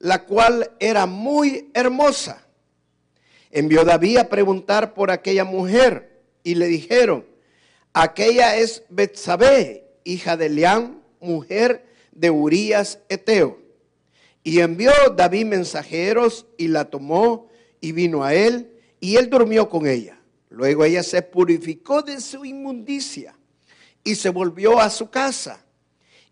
la 0.00 0.24
cual 0.24 0.72
era 0.80 1.06
muy 1.06 1.70
hermosa. 1.74 2.42
Envió 3.50 3.84
David 3.84 4.16
a 4.16 4.28
preguntar 4.28 4.94
por 4.94 5.10
aquella 5.10 5.44
mujer 5.44 6.22
y 6.42 6.54
le 6.54 6.66
dijeron, 6.66 7.26
aquella 7.92 8.56
es 8.56 8.82
Betsabé, 8.88 9.84
hija 10.04 10.36
de 10.36 10.48
Leán, 10.48 11.02
mujer 11.20 11.84
de 12.12 12.30
Urías 12.30 12.98
Eteo. 13.10 13.58
Y 14.42 14.60
envió 14.60 14.90
David 15.14 15.44
mensajeros 15.44 16.46
y 16.56 16.68
la 16.68 16.86
tomó 16.86 17.49
y 17.80 17.92
vino 17.92 18.22
a 18.22 18.34
él 18.34 18.70
y 19.00 19.16
él 19.16 19.30
durmió 19.30 19.68
con 19.68 19.86
ella. 19.86 20.20
Luego 20.50 20.84
ella 20.84 21.02
se 21.02 21.22
purificó 21.22 22.02
de 22.02 22.20
su 22.20 22.44
inmundicia 22.44 23.36
y 24.04 24.14
se 24.14 24.30
volvió 24.30 24.80
a 24.80 24.90
su 24.90 25.10
casa 25.10 25.64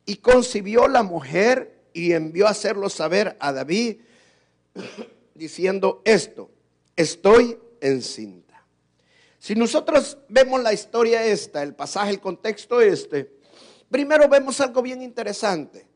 y 0.05 0.17
concibió 0.17 0.88
la 0.88 1.02
mujer 1.02 1.83
y 1.93 2.12
envió 2.12 2.47
a 2.47 2.50
hacerlo 2.50 2.88
saber 2.90 3.37
a 3.40 3.52
David 3.52 3.99
diciendo 5.35 6.02
esto, 6.05 6.50
estoy 6.97 7.59
encinta. 7.81 8.64
Si 9.38 9.55
nosotros 9.55 10.19
vemos 10.28 10.62
la 10.62 10.73
historia 10.73 11.25
esta, 11.25 11.62
el 11.62 11.75
pasaje, 11.75 12.11
el 12.11 12.21
contexto 12.21 12.81
este, 12.81 13.33
primero 13.90 14.28
vemos 14.28 14.61
algo 14.61 14.83
bien 14.83 15.00
interesante. 15.00 15.88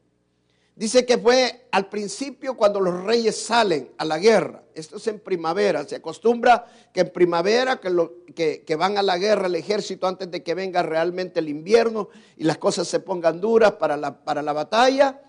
Dice 0.74 1.04
que 1.04 1.18
fue 1.18 1.66
al 1.70 1.88
principio 1.88 2.56
cuando 2.56 2.80
los 2.80 3.04
reyes 3.04 3.36
salen 3.36 3.92
a 3.98 4.04
la 4.04 4.18
guerra. 4.18 4.62
Esto 4.74 4.96
es 4.96 5.06
en 5.06 5.20
primavera. 5.20 5.84
Se 5.86 5.96
acostumbra 5.96 6.66
que 6.92 7.00
en 7.00 7.10
primavera 7.10 7.78
que, 7.78 8.76
van 8.78 8.96
a 8.96 9.02
la 9.02 9.18
guerra 9.18 9.46
el 9.46 9.54
ejército 9.54 10.06
antes 10.06 10.30
de 10.30 10.42
que 10.42 10.54
venga 10.54 10.82
realmente 10.82 11.40
el 11.40 11.48
invierno 11.48 12.08
y 12.36 12.44
las 12.44 12.58
cosas 12.58 12.88
se 12.88 13.00
pongan 13.00 13.40
duras 13.40 13.72
para 13.72 13.96
la, 13.96 14.24
para 14.24 14.40
la 14.40 14.52
batalla 14.54 15.20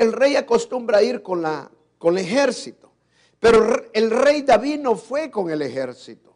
el 0.00 0.14
rey 0.14 0.34
acostumbra 0.34 1.02
ir 1.02 1.22
con, 1.22 1.42
la, 1.42 1.70
con 1.98 2.16
el 2.16 2.24
ejército. 2.24 2.90
Pero 3.38 3.84
el 3.92 4.10
rey 4.10 4.40
David 4.40 4.80
no 4.80 4.96
fue 4.96 5.30
con 5.30 5.50
el 5.50 5.60
ejército, 5.60 6.32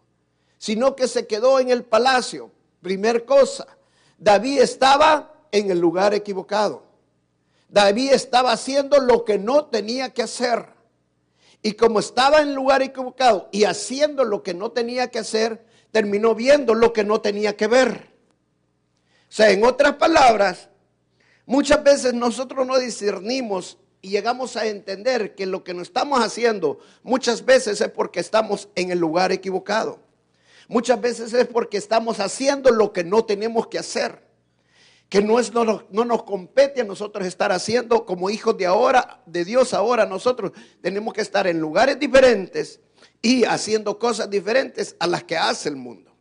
sino 0.59 0.95
que 0.95 1.09
se 1.09 1.27
quedó 1.27 1.59
en 1.59 1.71
el 1.71 1.83
palacio. 1.83 2.51
Primer 2.83 3.25
cosa, 3.25 3.67
David 4.19 4.61
estaba 4.61 5.47
en 5.51 5.71
el 5.71 5.79
lugar 5.79 6.13
equivocado. 6.13 6.83
David 7.75 8.13
estaba 8.13 8.53
haciendo 8.53 9.01
lo 9.01 9.27
que 9.27 9.37
no 9.37 9.67
tenía 9.67 10.09
que 10.15 10.23
hacer. 10.23 10.69
Y 11.61 11.73
como 11.73 11.99
estaba 11.99 12.41
en 12.41 12.55
lugar 12.55 12.81
equivocado 12.81 13.51
y 13.53 13.65
haciendo 13.65 14.25
lo 14.25 14.43
que 14.43 14.55
no 14.55 14.71
tenía 14.71 15.09
que 15.09 15.19
hacer, 15.19 15.67
terminó 15.91 16.35
viendo 16.35 16.75
lo 16.75 16.95
que 16.95 17.05
no 17.05 17.21
tenía 17.21 17.57
que 17.57 17.67
ver. 17.67 18.11
O 19.29 19.33
sea, 19.37 19.51
en 19.51 19.65
otras 19.65 19.97
palabras, 19.97 20.71
Muchas 21.47 21.85
veces 21.85 22.15
nosotros 22.15 22.67
no 22.67 22.79
discernimos 22.79 23.77
y 24.01 24.09
llegamos 24.09 24.57
a 24.57 24.67
entender 24.67 25.35
que 25.35 25.45
lo 25.45 25.63
que 25.63 25.75
no 25.75 25.83
estamos 25.83 26.21
haciendo 26.23 26.79
muchas 27.03 27.45
veces 27.45 27.81
es 27.81 27.89
porque 27.91 28.21
estamos 28.21 28.69
en 28.75 28.91
el 28.91 28.99
lugar 28.99 29.31
equivocado. 29.31 30.01
Muchas 30.69 31.01
veces 31.01 31.35
es 31.35 31.47
porque 31.47 31.77
estamos 31.77 32.21
haciendo 32.21 32.71
lo 32.71 32.95
que 32.95 33.05
no 33.05 33.27
tenemos 33.27 33.67
que 33.67 33.79
hacer. 33.79 34.24
Que 35.15 35.23
no, 35.23 35.39
es, 35.39 35.55
no, 35.55 35.85
no 35.91 36.05
nos 36.05 36.25
compete 36.25 36.81
a 36.81 36.85
nosotros 36.85 37.25
estar 37.25 37.53
haciendo 37.53 38.05
como 38.05 38.31
hijos 38.31 38.59
de 38.59 38.67
ahora, 38.67 39.23
de 39.27 39.45
Dios 39.45 39.73
ahora. 39.73 40.07
Nosotros 40.07 40.51
tenemos 40.83 41.15
que 41.15 41.21
estar 41.21 41.47
en 41.47 41.61
lugares 41.61 42.01
diferentes 42.01 42.81
y 43.23 43.45
haciendo 43.45 43.97
cosas 43.97 44.29
diferentes 44.29 44.97
a 44.99 45.07
las 45.07 45.23
que 45.23 45.37
hace 45.37 45.69
el 45.69 45.77
mundo. 45.77 46.13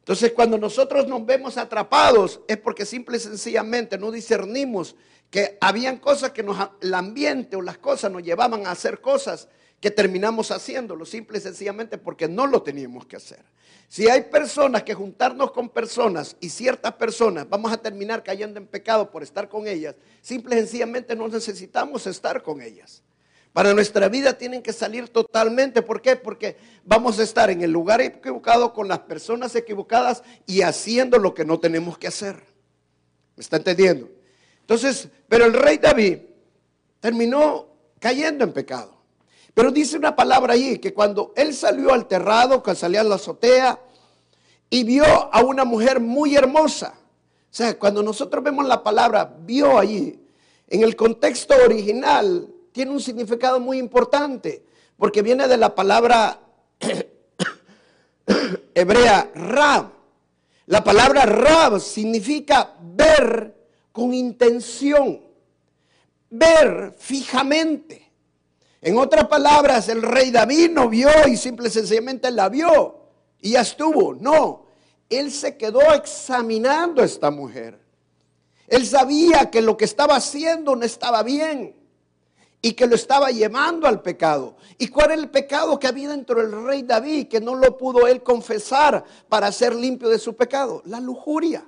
Entonces, 0.00 0.32
cuando 0.32 0.58
nosotros 0.58 1.06
nos 1.06 1.24
vemos 1.24 1.56
atrapados, 1.56 2.40
es 2.48 2.56
porque 2.56 2.84
simple 2.84 3.18
y 3.18 3.20
sencillamente 3.20 3.96
no 3.96 4.10
discernimos 4.10 4.96
que 5.30 5.56
habían 5.60 5.98
cosas 5.98 6.32
que 6.32 6.42
nos, 6.42 6.56
el 6.80 6.94
ambiente 6.94 7.54
o 7.54 7.62
las 7.62 7.78
cosas 7.78 8.10
nos 8.10 8.24
llevaban 8.24 8.66
a 8.66 8.72
hacer 8.72 9.00
cosas 9.00 9.48
que 9.82 9.90
terminamos 9.90 10.52
haciéndolo, 10.52 11.04
simple 11.04 11.38
y 11.38 11.40
sencillamente 11.40 11.98
porque 11.98 12.28
no 12.28 12.46
lo 12.46 12.62
teníamos 12.62 13.04
que 13.04 13.16
hacer. 13.16 13.44
Si 13.88 14.08
hay 14.08 14.22
personas 14.22 14.84
que 14.84 14.94
juntarnos 14.94 15.50
con 15.50 15.68
personas 15.68 16.36
y 16.38 16.50
ciertas 16.50 16.92
personas 16.94 17.48
vamos 17.48 17.72
a 17.72 17.76
terminar 17.76 18.22
cayendo 18.22 18.60
en 18.60 18.68
pecado 18.68 19.10
por 19.10 19.24
estar 19.24 19.48
con 19.48 19.66
ellas, 19.66 19.96
simple 20.20 20.54
y 20.54 20.58
sencillamente 20.60 21.16
no 21.16 21.26
necesitamos 21.26 22.06
estar 22.06 22.44
con 22.44 22.62
ellas. 22.62 23.02
Para 23.52 23.74
nuestra 23.74 24.08
vida 24.08 24.38
tienen 24.38 24.62
que 24.62 24.72
salir 24.72 25.08
totalmente. 25.08 25.82
¿Por 25.82 26.00
qué? 26.00 26.14
Porque 26.14 26.56
vamos 26.84 27.18
a 27.18 27.24
estar 27.24 27.50
en 27.50 27.62
el 27.62 27.72
lugar 27.72 28.00
equivocado 28.00 28.72
con 28.72 28.86
las 28.86 29.00
personas 29.00 29.56
equivocadas 29.56 30.22
y 30.46 30.62
haciendo 30.62 31.18
lo 31.18 31.34
que 31.34 31.44
no 31.44 31.58
tenemos 31.58 31.98
que 31.98 32.06
hacer. 32.06 32.36
¿Me 33.34 33.40
está 33.40 33.56
entendiendo? 33.56 34.08
Entonces, 34.60 35.08
pero 35.28 35.44
el 35.44 35.54
rey 35.54 35.78
David 35.78 36.18
terminó 37.00 37.66
cayendo 37.98 38.44
en 38.44 38.52
pecado. 38.52 39.01
Pero 39.54 39.70
dice 39.70 39.96
una 39.96 40.16
palabra 40.16 40.54
allí, 40.54 40.78
que 40.78 40.94
cuando 40.94 41.32
él 41.36 41.54
salió 41.54 41.92
al 41.92 42.06
terrado, 42.06 42.62
que 42.62 42.74
salía 42.74 43.02
a 43.02 43.04
la 43.04 43.16
azotea, 43.16 43.78
y 44.70 44.84
vio 44.84 45.04
a 45.04 45.42
una 45.42 45.64
mujer 45.64 46.00
muy 46.00 46.34
hermosa. 46.34 46.94
O 46.96 47.54
sea, 47.54 47.78
cuando 47.78 48.02
nosotros 48.02 48.42
vemos 48.42 48.66
la 48.66 48.82
palabra 48.82 49.36
vio 49.40 49.78
allí, 49.78 50.18
en 50.68 50.82
el 50.82 50.96
contexto 50.96 51.54
original, 51.66 52.48
tiene 52.72 52.90
un 52.92 53.00
significado 53.00 53.60
muy 53.60 53.78
importante, 53.78 54.64
porque 54.96 55.20
viene 55.20 55.46
de 55.46 55.58
la 55.58 55.74
palabra 55.74 56.40
hebrea 58.74 59.30
rab. 59.34 59.90
La 60.64 60.82
palabra 60.82 61.26
rab 61.26 61.78
significa 61.78 62.74
ver 62.80 63.54
con 63.92 64.14
intención, 64.14 65.20
ver 66.30 66.94
fijamente. 66.96 68.01
En 68.82 68.98
otras 68.98 69.28
palabras, 69.28 69.88
el 69.88 70.02
rey 70.02 70.32
David 70.32 70.72
no 70.72 70.88
vio 70.88 71.08
y 71.28 71.36
simple 71.36 71.68
y 71.68 71.70
sencillamente 71.70 72.30
la 72.32 72.48
vio 72.48 72.96
y 73.40 73.52
ya 73.52 73.60
estuvo. 73.60 74.12
No, 74.14 74.66
él 75.08 75.30
se 75.30 75.56
quedó 75.56 75.94
examinando 75.94 77.00
a 77.00 77.04
esta 77.04 77.30
mujer. 77.30 77.80
Él 78.66 78.84
sabía 78.84 79.50
que 79.50 79.62
lo 79.62 79.76
que 79.76 79.84
estaba 79.84 80.16
haciendo 80.16 80.74
no 80.74 80.84
estaba 80.84 81.22
bien 81.22 81.76
y 82.60 82.72
que 82.72 82.86
lo 82.86 82.96
estaba 82.96 83.30
llevando 83.30 83.86
al 83.86 84.02
pecado. 84.02 84.56
¿Y 84.78 84.88
cuál 84.88 85.12
era 85.12 85.20
el 85.20 85.30
pecado 85.30 85.78
que 85.78 85.86
había 85.86 86.08
dentro 86.08 86.40
del 86.40 86.64
rey 86.64 86.82
David 86.82 87.28
que 87.28 87.40
no 87.40 87.54
lo 87.54 87.76
pudo 87.76 88.06
él 88.08 88.22
confesar 88.22 89.04
para 89.28 89.52
ser 89.52 89.74
limpio 89.74 90.08
de 90.08 90.18
su 90.18 90.34
pecado? 90.34 90.82
La 90.86 90.98
lujuria. 90.98 91.64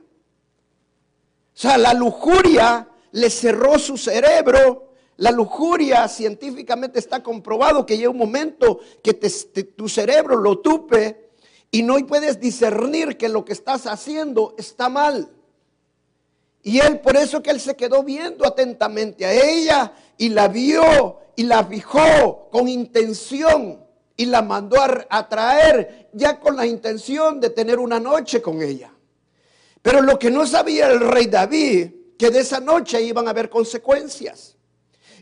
O 1.54 1.56
sea, 1.56 1.78
la 1.78 1.94
lujuria 1.94 2.88
le 3.12 3.30
cerró 3.30 3.78
su 3.78 3.97
cerebro, 3.97 4.93
la 5.16 5.30
lujuria 5.30 6.09
científicamente 6.09 6.99
está 6.99 7.23
comprobado 7.23 7.87
que 7.87 7.97
llega 7.97 8.11
un 8.11 8.18
momento 8.18 8.80
que 9.02 9.14
tu 9.14 9.88
cerebro 9.88 10.37
lo 10.37 10.59
tupe 10.59 11.30
y 11.71 11.83
no 11.83 11.97
puedes 12.06 12.40
discernir 12.40 13.16
que 13.16 13.28
lo 13.28 13.44
que 13.44 13.52
estás 13.52 13.87
haciendo 13.87 14.54
está 14.59 14.88
mal. 14.88 15.30
Y 16.62 16.80
él, 16.80 17.00
por 17.00 17.16
eso 17.16 17.42
que 17.42 17.50
él 17.50 17.61
se 17.61 17.76
quedó 17.76 18.02
viendo 18.02 18.47
atentamente 18.47 19.26
a 19.26 19.33
ella 19.33 19.92
y 20.16 20.30
la 20.30 20.49
vio 20.49 21.18
y 21.37 21.42
la 21.44 21.64
fijó 21.64 22.49
con 22.50 22.68
intención 22.68 23.85
y 24.16 24.26
la 24.26 24.42
mandó 24.42 24.76
a, 24.80 25.28
traer 25.28 26.09
ya 26.12 26.38
con 26.38 26.56
la 26.56 26.64
intención 26.64 27.40
de 27.40 27.50
tener 27.50 27.78
una 27.78 28.00
noche 28.00 28.40
con 28.40 28.62
ella. 28.62 28.92
Pero 29.83 30.00
lo 30.00 30.18
que 30.18 30.30
no 30.30 30.47
sabía 30.47 30.87
el 30.88 31.00
rey 31.00 31.26
David, 31.26 31.90
que 32.16 32.30
de 32.30 32.38
esa 32.38 32.61
noche 32.61 33.02
iban 33.02 33.26
a 33.26 33.30
haber 33.30 33.50
consecuencias. 33.50 34.53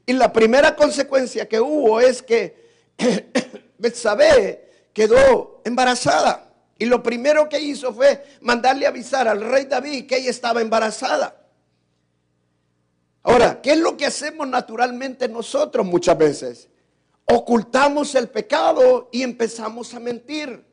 Y 0.06 0.12
la 0.14 0.32
primera 0.32 0.75
consecuencia 0.75 1.49
que 1.49 1.61
hubo 1.61 2.00
es 2.00 2.23
que 2.23 2.94
Betsabé 3.78 4.88
quedó 4.92 5.62
embarazada. 5.64 6.52
Y 6.78 6.87
lo 6.87 7.02
primero 7.02 7.49
que 7.49 7.61
hizo 7.61 7.94
fue 7.94 8.25
mandarle 8.40 8.87
avisar 8.87 9.28
al 9.28 9.40
rey 9.40 9.66
David 9.66 10.06
que 10.06 10.16
ella 10.16 10.30
estaba 10.30 10.61
embarazada. 10.61 11.37
Ahora, 13.23 13.62
¿qué 13.62 13.73
es 13.73 13.78
lo 13.78 13.97
que 13.97 14.06
hacemos 14.06 14.49
naturalmente 14.49 15.28
nosotros 15.28 15.87
muchas 15.87 16.18
veces? 16.18 16.68
Ocultamos 17.25 18.14
el 18.16 18.28
pecado 18.28 19.09
y 19.12 19.23
empezamos 19.23 19.94
a 19.94 20.00
mentir. 20.00 20.64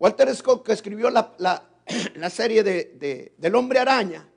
Walter 0.00 0.34
Scott, 0.34 0.66
que 0.66 0.72
escribió 0.72 1.10
la, 1.10 1.62
serie 2.30 2.64
de, 2.64 3.34
del 3.38 3.54
hombre 3.54 3.78
araña, 3.78 4.28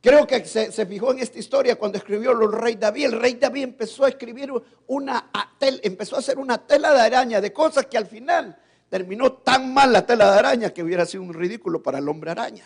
Creo 0.00 0.26
que 0.26 0.44
se, 0.44 0.86
fijó 0.86 1.10
en 1.10 1.18
esta 1.18 1.38
historia 1.38 1.76
cuando 1.76 1.98
escribió 1.98 2.30
el 2.30 2.52
rey 2.52 2.76
David. 2.76 3.06
El 3.06 3.20
rey 3.20 3.34
David 3.34 3.64
empezó 3.64 4.04
a 4.04 4.08
escribir 4.08 4.52
una, 4.86 5.30
empezó 5.60 6.16
a 6.16 6.20
hacer 6.20 6.38
una 6.38 6.58
tela 6.58 6.92
de 6.94 7.00
araña 7.00 7.40
de 7.40 7.52
cosas 7.52 7.86
que 7.86 7.98
al 7.98 8.06
final 8.06 8.56
terminó 8.88 9.32
tan 9.32 9.74
mal 9.74 9.92
la 9.92 10.06
tela 10.06 10.32
de 10.32 10.38
araña 10.38 10.70
que 10.70 10.82
hubiera 10.84 11.04
sido 11.04 11.24
un 11.24 11.34
ridículo 11.34 11.82
para 11.82 11.98
el 11.98 12.08
hombre 12.08 12.30
araña. 12.30 12.64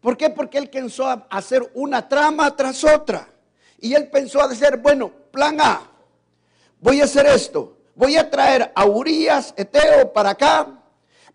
¿Por 0.00 0.18
qué? 0.18 0.28
Porque 0.30 0.58
él 0.58 0.68
pensó 0.68 1.08
a 1.08 1.26
hacer 1.30 1.68
una 1.74 2.06
trama 2.06 2.54
tras 2.54 2.84
otra. 2.84 3.28
Y 3.80 3.94
él 3.94 4.08
pensó 4.08 4.40
a 4.42 4.44
hacer, 4.44 4.76
bueno, 4.76 5.10
plan 5.30 5.60
A, 5.60 5.90
voy 6.80 7.00
a 7.00 7.04
hacer 7.04 7.26
esto. 7.26 7.78
Voy 7.94 8.16
a 8.16 8.30
traer 8.30 8.70
a 8.74 8.84
Urias, 8.84 9.54
Eteo, 9.56 10.12
para 10.12 10.30
acá, 10.30 10.75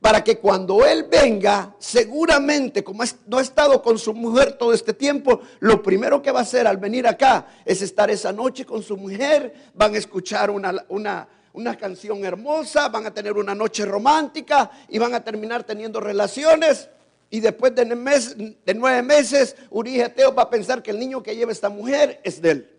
para 0.02 0.24
que 0.24 0.40
cuando 0.40 0.84
él 0.84 1.06
venga, 1.10 1.76
seguramente, 1.78 2.84
como 2.84 3.04
no 3.28 3.38
ha 3.38 3.42
estado 3.42 3.84
con 3.84 4.00
su 4.00 4.16
mujer 4.16 4.54
todo 4.54 4.74
este 4.74 4.94
tiempo, 4.94 5.42
lo 5.60 5.84
primero 5.84 6.24
que 6.24 6.32
va 6.32 6.40
a 6.40 6.42
hacer 6.42 6.66
al 6.66 6.78
venir 6.78 7.06
acá 7.06 7.46
es 7.64 7.84
estar 7.84 8.10
esa 8.10 8.34
noche 8.34 8.66
con 8.66 8.82
su 8.82 8.98
mujer, 8.98 9.54
van 9.76 9.94
a 9.94 10.00
escuchar 10.00 10.50
una, 10.50 10.74
una, 10.90 11.28
una 11.54 11.78
canción 11.78 12.26
hermosa, 12.26 12.90
van 12.90 13.06
a 13.06 13.14
tener 13.14 13.34
una 13.34 13.54
noche 13.54 13.86
romántica 13.86 14.72
y 14.90 14.98
van 14.98 15.14
a 15.14 15.24
terminar 15.24 15.64
teniendo 15.64 16.00
relaciones. 16.00 16.90
Y 17.30 17.40
después 17.40 17.76
de, 17.76 17.86
nueve 17.86 19.04
meses, 19.04 19.56
Urias 19.70 20.10
Eteo 20.10 20.34
va 20.34 20.44
a 20.44 20.50
pensar 20.50 20.82
que 20.82 20.90
el 20.90 21.00
niño 21.00 21.22
que 21.22 21.36
lleva 21.36 21.52
esta 21.52 21.70
mujer 21.70 22.20
es 22.24 22.42
de 22.42 22.52
él. 22.52 22.72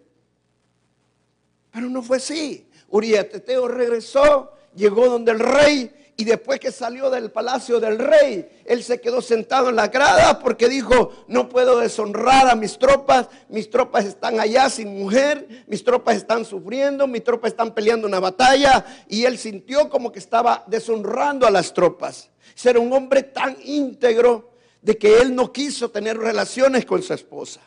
Pero 1.70 1.88
no 1.88 2.02
fue 2.02 2.16
así. 2.16 2.66
Eteo 2.90 3.68
regresó, 3.68 4.52
llegó 4.74 5.08
donde 5.08 5.30
el 5.30 5.38
rey 5.38 6.01
y 6.22 6.24
después 6.24 6.60
que 6.60 6.70
salió 6.70 7.10
del 7.10 7.32
palacio 7.32 7.80
del 7.80 7.98
rey, 7.98 8.48
él 8.64 8.84
se 8.84 9.00
quedó 9.00 9.20
sentado 9.20 9.70
en 9.70 9.74
la 9.74 9.88
grada 9.88 10.38
porque 10.38 10.68
dijo, 10.68 11.10
no 11.26 11.48
puedo 11.48 11.80
deshonrar 11.80 12.48
a 12.48 12.54
mis 12.54 12.78
tropas, 12.78 13.26
mis 13.48 13.68
tropas 13.68 14.04
están 14.04 14.38
allá 14.38 14.70
sin 14.70 14.96
mujer, 14.96 15.64
mis 15.66 15.82
tropas 15.82 16.18
están 16.18 16.44
sufriendo, 16.44 17.08
mis 17.08 17.24
tropas 17.24 17.50
están 17.50 17.74
peleando 17.74 18.06
una 18.06 18.20
batalla 18.20 18.86
y 19.08 19.24
él 19.24 19.36
sintió 19.36 19.88
como 19.88 20.12
que 20.12 20.20
estaba 20.20 20.62
deshonrando 20.68 21.44
a 21.44 21.50
las 21.50 21.74
tropas. 21.74 22.30
Ser 22.54 22.78
un 22.78 22.92
hombre 22.92 23.24
tan 23.24 23.56
íntegro 23.64 24.52
de 24.80 24.96
que 24.96 25.18
él 25.18 25.34
no 25.34 25.52
quiso 25.52 25.90
tener 25.90 26.16
relaciones 26.16 26.86
con 26.86 27.02
su 27.02 27.14
esposa. 27.14 27.62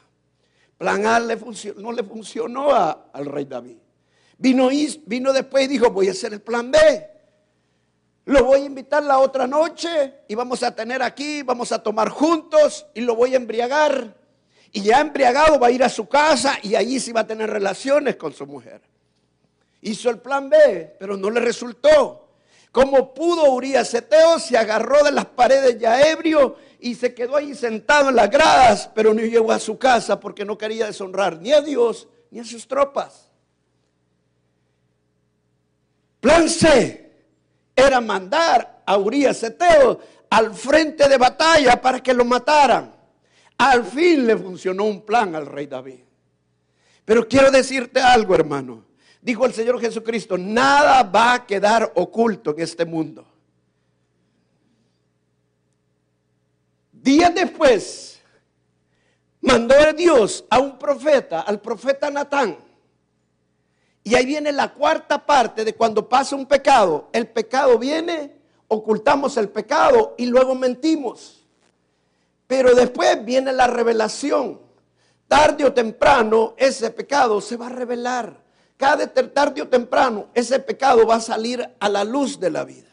Plan 0.78 1.06
A 1.06 1.20
no 1.20 1.92
le 1.92 2.04
funcionó 2.06 2.74
al 2.74 3.26
rey 3.26 3.44
David. 3.44 3.80
Vino, 4.38 4.70
vino 5.08 5.34
después 5.34 5.66
y 5.66 5.68
dijo, 5.68 5.92
voy 5.92 6.08
a 6.08 6.12
hacer 6.12 6.32
el 6.32 6.40
plan 6.40 6.72
B. 6.72 7.15
Lo 8.26 8.44
voy 8.44 8.62
a 8.62 8.66
invitar 8.66 9.04
la 9.04 9.20
otra 9.20 9.46
noche 9.46 10.22
y 10.28 10.34
vamos 10.34 10.64
a 10.64 10.76
tener 10.76 11.04
aquí, 11.04 11.44
vamos 11.44 11.72
a 11.72 11.84
tomar 11.84 12.10
juntos 12.10 12.88
y 12.96 13.02
lo 13.02 13.16
voy 13.16 13.34
a 13.34 13.38
embriagar. 13.38 14.18
Y 14.72 14.82
ya 14.82 15.00
embriagado 15.00 15.60
va 15.60 15.68
a 15.68 15.72
ir 15.72 15.84
a 15.84 15.90
su 15.90 16.10
casa 16.10 16.58
y 16.64 16.76
allí 16.76 17.00
sí 17.00 17.12
va 17.12 17.22
a 17.22 17.28
tener 17.28 17.50
relaciones 17.50 18.16
con 18.16 18.34
su 18.34 18.48
mujer. 18.48 18.82
Hizo 19.82 20.10
el 20.10 20.18
plan 20.18 20.50
B, 20.50 20.96
pero 21.00 21.16
no 21.16 21.30
le 21.30 21.40
resultó. 21.40 22.30
Como 22.72 23.14
pudo 23.14 23.52
Urias 23.52 23.94
Eteo, 23.94 24.40
se 24.40 24.58
agarró 24.58 25.04
de 25.04 25.12
las 25.12 25.28
paredes 25.28 25.78
ya 25.78 26.02
ebrio 26.02 26.58
y 26.80 26.96
se 26.96 27.14
quedó 27.14 27.36
ahí 27.36 27.54
sentado 27.54 28.10
en 28.10 28.16
las 28.16 28.30
gradas, 28.32 28.90
pero 28.96 29.14
no 29.14 29.22
llegó 29.22 29.52
a 29.52 29.60
su 29.60 29.78
casa 29.78 30.20
porque 30.20 30.44
no 30.44 30.58
quería 30.58 30.88
deshonrar 30.88 31.40
ni 31.40 31.54
a 31.54 31.62
Dios 31.62 32.08
ni 32.32 32.40
a 32.40 32.44
sus 32.44 32.68
tropas. 32.68 33.30
Plan 36.20 36.50
C 36.50 37.05
era 37.76 38.00
mandar 38.00 38.84
a 38.86 38.98
Urias 38.98 39.44
Eteo 39.44 40.00
al 40.30 40.54
frente 40.54 41.10
de 41.10 41.18
batalla 41.18 41.82
para 41.82 42.02
que 42.02 42.14
lo 42.14 42.24
mataran. 42.24 42.94
Al 43.58 43.86
fin 43.86 44.26
le 44.26 44.38
funcionó 44.38 44.86
un 44.86 45.02
plan 45.02 45.36
al 45.36 45.46
rey 45.46 45.68
David. 45.68 46.00
Pero 47.04 47.28
quiero 47.28 47.52
decirte 47.52 48.00
algo, 48.00 48.36
hermano. 48.36 48.86
Dijo 49.22 49.46
el 49.46 49.54
Señor 49.54 49.80
Jesucristo, 49.80 50.38
nada 50.38 51.04
va 51.04 51.34
a 51.34 51.46
quedar 51.46 51.92
oculto 51.96 52.52
en 52.52 52.62
este 52.62 52.86
mundo. 52.86 53.26
Días 56.92 57.34
después, 57.34 58.20
mandó 59.42 59.76
Dios 59.94 60.44
a 60.50 60.60
un 60.60 60.78
profeta, 60.78 61.42
al 61.42 61.62
profeta 61.62 62.10
Natán, 62.10 62.58
y 64.08 64.14
ahí 64.14 64.24
viene 64.28 64.52
la 64.52 64.72
cuarta 64.72 65.26
parte 65.26 65.66
de 65.66 65.74
cuando 65.74 66.08
pasa 66.08 66.36
un 66.36 66.46
pecado. 66.46 67.10
El 67.12 67.28
pecado 67.28 67.80
viene, 67.80 68.36
ocultamos 68.68 69.36
el 69.36 69.50
pecado 69.50 70.14
y 70.16 70.28
luego 70.28 70.54
mentimos. 70.54 71.44
Pero 72.46 72.76
después 72.76 73.26
viene 73.26 73.52
la 73.52 73.66
revelación. 73.66 74.62
Tarde 75.28 75.66
o 75.66 75.74
temprano 75.74 76.54
ese 76.56 76.92
pecado 76.92 77.42
se 77.42 77.58
va 77.58 77.66
a 77.66 77.72
revelar. 77.72 78.44
Cada 78.78 79.12
tarde 79.12 79.64
o 79.64 79.68
temprano 79.68 80.28
ese 80.36 80.60
pecado 80.60 81.08
va 81.08 81.16
a 81.16 81.20
salir 81.22 81.68
a 81.80 81.90
la 81.90 82.04
luz 82.04 82.40
de 82.40 82.52
la 82.52 82.64
vida. 82.64 82.92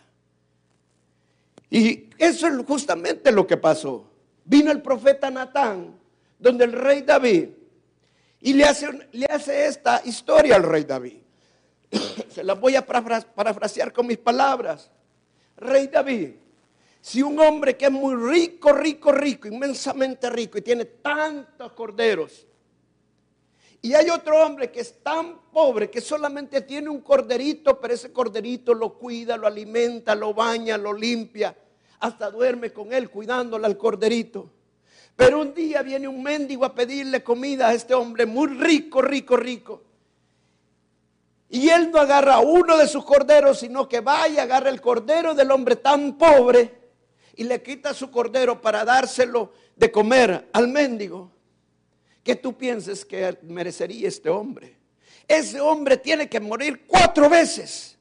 Y 1.68 2.08
eso 2.16 2.46
es 2.46 2.54
justamente 2.66 3.30
lo 3.32 3.46
que 3.46 3.58
pasó. 3.58 4.06
Vino 4.46 4.70
el 4.70 4.80
profeta 4.80 5.30
Natán, 5.30 5.94
donde 6.38 6.64
el 6.64 6.72
rey 6.72 7.02
David 7.02 7.50
y 8.42 8.52
le 8.54 8.64
hace, 8.64 8.88
le 9.12 9.26
hace 9.26 9.66
esta 9.66 10.02
historia 10.04 10.56
al 10.56 10.64
rey 10.64 10.82
David. 10.82 11.18
Se 12.28 12.42
la 12.42 12.54
voy 12.54 12.74
a 12.74 12.84
parafrasear 12.84 13.92
con 13.92 14.06
mis 14.06 14.18
palabras. 14.18 14.90
Rey 15.56 15.86
David, 15.86 16.30
si 17.00 17.22
un 17.22 17.38
hombre 17.38 17.76
que 17.76 17.86
es 17.86 17.92
muy 17.92 18.16
rico, 18.16 18.72
rico, 18.72 19.12
rico, 19.12 19.46
inmensamente 19.46 20.28
rico 20.28 20.58
y 20.58 20.62
tiene 20.62 20.86
tantos 20.86 21.72
corderos, 21.72 22.46
y 23.80 23.94
hay 23.94 24.10
otro 24.10 24.44
hombre 24.44 24.70
que 24.70 24.80
es 24.80 25.02
tan 25.02 25.40
pobre 25.52 25.90
que 25.90 26.00
solamente 26.00 26.60
tiene 26.62 26.88
un 26.88 27.00
corderito, 27.00 27.80
pero 27.80 27.94
ese 27.94 28.12
corderito 28.12 28.74
lo 28.74 28.94
cuida, 28.94 29.36
lo 29.36 29.46
alimenta, 29.46 30.14
lo 30.14 30.34
baña, 30.34 30.78
lo 30.78 30.92
limpia, 30.92 31.56
hasta 31.98 32.30
duerme 32.30 32.72
con 32.72 32.92
él 32.92 33.10
cuidándole 33.10 33.66
al 33.66 33.76
corderito. 33.76 34.50
Pero 35.16 35.40
un 35.40 35.54
día 35.54 35.82
viene 35.82 36.08
un 36.08 36.22
mendigo 36.22 36.64
a 36.64 36.74
pedirle 36.74 37.22
comida 37.22 37.68
a 37.68 37.74
este 37.74 37.94
hombre 37.94 38.26
muy 38.26 38.48
rico, 38.48 39.02
rico, 39.02 39.36
rico. 39.36 39.82
Y 41.48 41.68
él 41.68 41.90
no 41.90 42.00
agarra 42.00 42.38
uno 42.38 42.78
de 42.78 42.88
sus 42.88 43.04
corderos, 43.04 43.60
sino 43.60 43.88
que 43.88 44.00
va 44.00 44.26
y 44.26 44.38
agarra 44.38 44.70
el 44.70 44.80
cordero 44.80 45.34
del 45.34 45.50
hombre 45.50 45.76
tan 45.76 46.16
pobre 46.16 46.82
y 47.36 47.44
le 47.44 47.62
quita 47.62 47.92
su 47.92 48.10
cordero 48.10 48.60
para 48.60 48.84
dárselo 48.84 49.52
de 49.76 49.92
comer 49.92 50.48
al 50.52 50.68
mendigo. 50.68 51.30
¿Qué 52.22 52.36
tú 52.36 52.56
pienses 52.56 53.04
que 53.04 53.38
merecería 53.42 54.08
este 54.08 54.30
hombre? 54.30 54.78
Ese 55.28 55.60
hombre 55.60 55.96
tiene 55.98 56.28
que 56.28 56.40
morir 56.40 56.84
cuatro 56.86 57.28
veces 57.28 57.98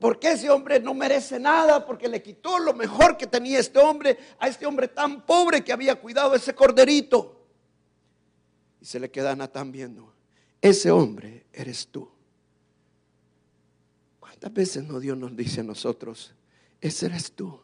porque 0.00 0.32
ese 0.32 0.48
hombre 0.48 0.80
no 0.80 0.94
merece 0.94 1.38
nada, 1.38 1.84
porque 1.84 2.08
le 2.08 2.22
quitó 2.22 2.58
lo 2.58 2.72
mejor 2.72 3.18
que 3.18 3.26
tenía 3.26 3.60
este 3.60 3.78
hombre 3.78 4.18
a 4.38 4.48
este 4.48 4.64
hombre 4.64 4.88
tan 4.88 5.26
pobre 5.26 5.62
que 5.62 5.74
había 5.74 6.00
cuidado 6.00 6.34
ese 6.34 6.54
corderito. 6.54 7.46
Y 8.80 8.86
se 8.86 8.98
le 8.98 9.10
queda 9.10 9.36
Natán 9.36 9.70
viendo, 9.70 10.14
ese 10.62 10.90
hombre 10.90 11.44
eres 11.52 11.88
tú. 11.88 12.10
¿Cuántas 14.18 14.52
veces 14.54 14.84
no 14.84 15.00
Dios 15.00 15.18
nos 15.18 15.36
dice 15.36 15.60
a 15.60 15.64
nosotros, 15.64 16.32
ese 16.80 17.06
eres 17.06 17.32
tú? 17.32 17.60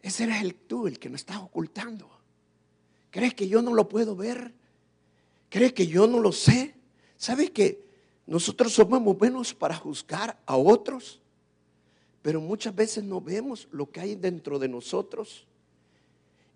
Ese 0.00 0.22
eres 0.22 0.40
el 0.40 0.54
tú, 0.54 0.86
el 0.86 1.00
que 1.00 1.10
nos 1.10 1.22
estás 1.22 1.38
ocultando. 1.38 2.08
¿Crees 3.10 3.34
que 3.34 3.48
yo 3.48 3.60
no 3.60 3.74
lo 3.74 3.88
puedo 3.88 4.14
ver? 4.14 4.54
¿Crees 5.48 5.72
que 5.72 5.88
yo 5.88 6.06
no 6.06 6.20
lo 6.20 6.30
sé? 6.30 6.76
¿Sabes 7.16 7.50
que 7.50 7.89
nosotros 8.30 8.72
somos 8.72 9.02
buenos 9.18 9.52
para 9.52 9.74
juzgar 9.74 10.40
a 10.46 10.56
otros? 10.56 11.20
Pero 12.22 12.40
muchas 12.40 12.72
veces 12.72 13.02
no 13.02 13.20
vemos 13.20 13.66
lo 13.72 13.90
que 13.90 13.98
hay 13.98 14.14
dentro 14.14 14.56
de 14.60 14.68
nosotros. 14.68 15.48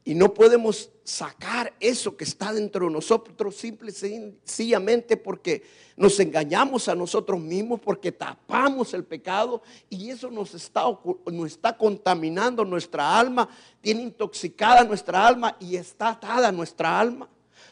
Y 0.04 0.14
no 0.14 0.32
podemos 0.32 0.90
sacar 1.02 1.74
eso 1.80 2.16
que 2.16 2.22
está 2.22 2.52
dentro 2.52 2.86
de 2.86 2.92
nosotros 2.92 3.56
simple 3.56 3.90
y 3.90 3.94
sencillamente 3.94 5.16
porque 5.16 5.64
nos 5.96 6.20
engañamos 6.20 6.86
a 6.86 6.94
nosotros 6.94 7.40
mismos, 7.40 7.80
porque 7.80 8.12
tapamos 8.12 8.94
el 8.94 9.02
pecado 9.02 9.60
y 9.90 10.10
eso 10.10 10.30
nos 10.30 10.54
está, 10.54 10.84
nos 11.26 11.46
está 11.46 11.76
contaminando 11.76 12.64
nuestra 12.64 13.18
alma, 13.18 13.48
tiene 13.80 14.02
intoxicada 14.02 14.84
nuestra 14.84 15.26
alma 15.26 15.56
y 15.58 15.74
está 15.74 16.10
atada 16.10 16.52
nuestra 16.52 17.00
alma. 17.00 17.28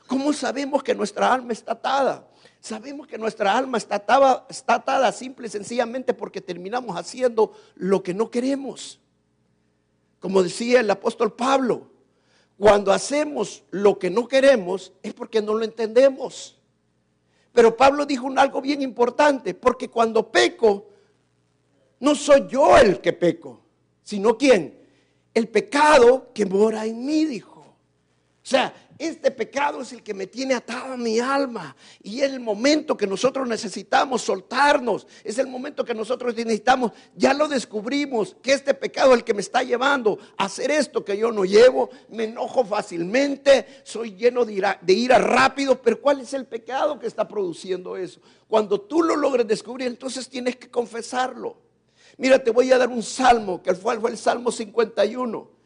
¿Cómo 0.08 0.32
sabemos 0.32 0.82
que 0.82 0.92
nuestra 0.92 1.32
alma 1.32 1.52
está 1.52 1.70
atada? 1.70 2.31
Sabemos 2.62 3.08
que 3.08 3.18
nuestra 3.18 3.58
alma 3.58 3.76
está 3.76 3.96
atada, 3.96 4.46
está 4.48 5.10
simple 5.10 5.48
y 5.48 5.50
sencillamente 5.50 6.14
porque 6.14 6.40
terminamos 6.40 6.96
haciendo 6.96 7.54
lo 7.74 8.04
que 8.04 8.14
no 8.14 8.30
queremos. 8.30 9.00
Como 10.20 10.44
decía 10.44 10.78
el 10.78 10.88
apóstol 10.88 11.32
Pablo, 11.32 11.88
cuando 12.56 12.92
hacemos 12.92 13.64
lo 13.72 13.98
que 13.98 14.10
no 14.10 14.28
queremos 14.28 14.92
es 15.02 15.12
porque 15.12 15.42
no 15.42 15.54
lo 15.54 15.64
entendemos. 15.64 16.56
Pero 17.52 17.76
Pablo 17.76 18.06
dijo 18.06 18.26
un 18.26 18.38
algo 18.38 18.62
bien 18.62 18.80
importante, 18.80 19.54
porque 19.54 19.88
cuando 19.88 20.30
peco, 20.30 20.86
no 21.98 22.14
soy 22.14 22.46
yo 22.48 22.78
el 22.78 23.00
que 23.00 23.12
peco, 23.12 23.60
sino 24.04 24.38
quién? 24.38 24.78
El 25.34 25.48
pecado 25.48 26.30
que 26.32 26.46
mora 26.46 26.86
en 26.86 27.04
mí, 27.04 27.24
dijo. 27.24 27.51
O 28.44 28.48
sea, 28.48 28.74
este 28.98 29.30
pecado 29.30 29.82
es 29.82 29.92
el 29.92 30.02
que 30.02 30.14
me 30.14 30.26
tiene 30.26 30.54
atada 30.54 30.96
mi 30.96 31.20
alma. 31.20 31.76
Y 32.02 32.22
es 32.22 32.32
el 32.32 32.40
momento 32.40 32.96
que 32.96 33.06
nosotros 33.06 33.46
necesitamos 33.46 34.22
soltarnos. 34.22 35.06
Es 35.22 35.38
el 35.38 35.46
momento 35.46 35.84
que 35.84 35.94
nosotros 35.94 36.34
necesitamos, 36.34 36.90
ya 37.14 37.34
lo 37.34 37.46
descubrimos, 37.46 38.36
que 38.42 38.52
este 38.52 38.74
pecado 38.74 39.12
es 39.12 39.18
el 39.18 39.24
que 39.24 39.34
me 39.34 39.42
está 39.42 39.62
llevando 39.62 40.18
a 40.36 40.46
hacer 40.46 40.72
esto 40.72 41.04
que 41.04 41.16
yo 41.16 41.30
no 41.30 41.44
llevo. 41.44 41.90
Me 42.08 42.24
enojo 42.24 42.64
fácilmente, 42.64 43.82
soy 43.84 44.16
lleno 44.16 44.44
de 44.44 44.54
ira, 44.54 44.78
de 44.82 44.92
ira 44.92 45.18
rápido. 45.18 45.80
Pero 45.80 46.00
¿cuál 46.00 46.20
es 46.20 46.34
el 46.34 46.46
pecado 46.46 46.98
que 46.98 47.06
está 47.06 47.28
produciendo 47.28 47.96
eso? 47.96 48.20
Cuando 48.48 48.80
tú 48.80 49.04
lo 49.04 49.14
logres 49.14 49.46
descubrir, 49.46 49.86
entonces 49.86 50.28
tienes 50.28 50.56
que 50.56 50.68
confesarlo. 50.68 51.56
Mira, 52.18 52.42
te 52.42 52.50
voy 52.50 52.72
a 52.72 52.78
dar 52.78 52.88
un 52.88 53.04
salmo, 53.04 53.62
que 53.62 53.72
fue, 53.74 54.00
fue 54.00 54.10
el 54.10 54.18
Salmo 54.18 54.50
51. 54.50 55.61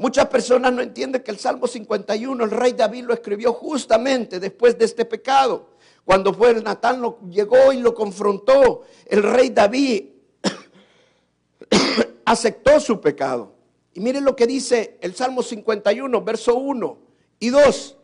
Muchas 0.00 0.28
personas 0.28 0.72
no 0.72 0.80
entienden 0.80 1.22
que 1.22 1.30
el 1.30 1.38
Salmo 1.38 1.66
51, 1.66 2.44
el 2.44 2.50
rey 2.50 2.72
David 2.72 3.04
lo 3.04 3.12
escribió 3.12 3.52
justamente 3.52 4.40
después 4.40 4.78
de 4.78 4.86
este 4.86 5.04
pecado. 5.04 5.72
Cuando 6.06 6.32
fue 6.32 6.52
el 6.52 6.64
Natán, 6.64 7.02
lo, 7.02 7.18
llegó 7.28 7.70
y 7.70 7.80
lo 7.80 7.94
confrontó. 7.94 8.84
El 9.04 9.22
rey 9.22 9.50
David 9.50 10.04
aceptó 12.24 12.80
su 12.80 12.98
pecado. 12.98 13.52
Y 13.92 14.00
miren 14.00 14.24
lo 14.24 14.34
que 14.34 14.46
dice 14.46 14.96
el 15.02 15.14
Salmo 15.14 15.42
51, 15.42 16.24
verso 16.24 16.54
1 16.54 16.98
y 17.38 17.50
2. 17.50 17.96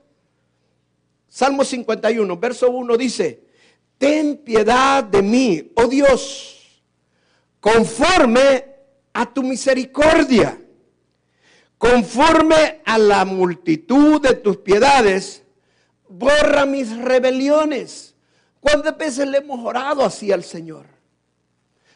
Salmo 1.28 1.64
51, 1.64 2.37
verso 2.37 2.70
1 2.72 2.96
dice, 2.98 3.42
ten 3.96 4.37
piedad 4.37 5.02
de 5.02 5.22
mí, 5.22 5.72
oh 5.74 5.87
Dios, 5.87 6.82
conforme 7.59 8.66
a 9.14 9.32
tu 9.32 9.42
misericordia 9.42 10.61
conforme 11.78 12.80
a 12.84 12.98
la 12.98 13.24
multitud 13.24 14.20
de 14.20 14.34
tus 14.34 14.58
piedades, 14.58 15.42
borra 16.08 16.66
mis 16.66 16.96
rebeliones. 16.96 18.14
¿Cuántas 18.60 18.96
veces 18.96 19.28
le 19.28 19.38
hemos 19.38 19.64
orado 19.64 20.04
así 20.04 20.32
al 20.32 20.42
Señor? 20.42 20.86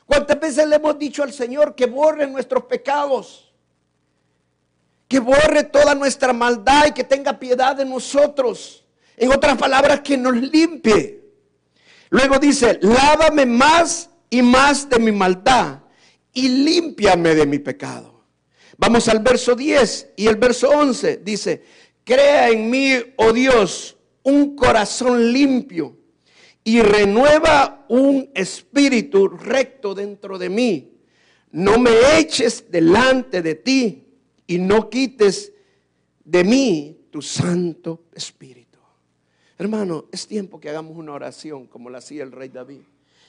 ¿Cuántas 0.07 0.39
veces 0.41 0.67
le 0.67 0.77
hemos 0.77 0.99
dicho 0.99 1.23
al 1.23 1.33
Señor 1.33 1.75
que 1.75 1.87
borre 1.87 2.27
nuestros 2.27 2.65
pecados? 2.65 3.53
Que 5.09 5.19
borre 5.19 5.65
toda 5.65 5.95
nuestra 5.95 6.33
maldad 6.33 6.87
y 6.89 6.93
que 6.93 7.05
tenga 7.05 7.39
piedad 7.39 7.77
de 7.77 7.85
nosotros. 7.85 8.85
En 9.17 9.33
otras 9.33 9.57
palabras, 9.57 10.01
que 10.01 10.17
nos 10.17 10.35
limpie. 10.35 11.21
Luego 12.11 12.39
dice, 12.39 12.79
lávame 12.83 13.47
más 13.47 14.11
y 14.29 14.43
más 14.43 14.89
de 14.89 14.99
mi 14.99 15.13
maldad 15.13 15.81
y 16.33 16.49
límpiame 16.49 17.35
de 17.35 17.47
mi 17.47 17.59
pecado. 17.59 18.10
Vamos 18.81 19.09
al 19.09 19.19
verso 19.19 19.55
10 19.55 20.15
y 20.17 20.27
el 20.27 20.37
verso 20.37 20.71
11 20.71 21.19
dice, 21.19 21.63
crea 22.03 22.49
en 22.49 22.71
mí, 22.71 22.95
oh 23.17 23.31
Dios, 23.31 23.99
un 24.23 24.57
corazón 24.57 25.35
limpio 25.35 25.99
y 26.65 26.81
renueva 26.81 27.85
un 27.91 28.31
espíritu 28.35 29.29
recto 29.29 29.95
dentro 29.95 30.39
de 30.39 30.49
mí. 30.49 30.99
No 31.51 31.79
me 31.79 31.91
eches 32.19 32.71
delante 32.71 33.43
de 33.43 33.57
ti 33.57 34.07
y 34.47 34.57
no 34.57 34.89
quites 34.89 35.53
de 36.25 36.43
mí 36.43 37.07
tu 37.11 37.21
santo 37.21 38.05
espíritu. 38.15 38.79
Hermano, 39.59 40.07
es 40.11 40.27
tiempo 40.27 40.59
que 40.59 40.71
hagamos 40.71 40.97
una 40.97 41.13
oración 41.13 41.67
como 41.67 41.91
la 41.91 41.99
hacía 41.99 42.23
el 42.23 42.33
rey 42.33 42.49
David. 42.49 42.81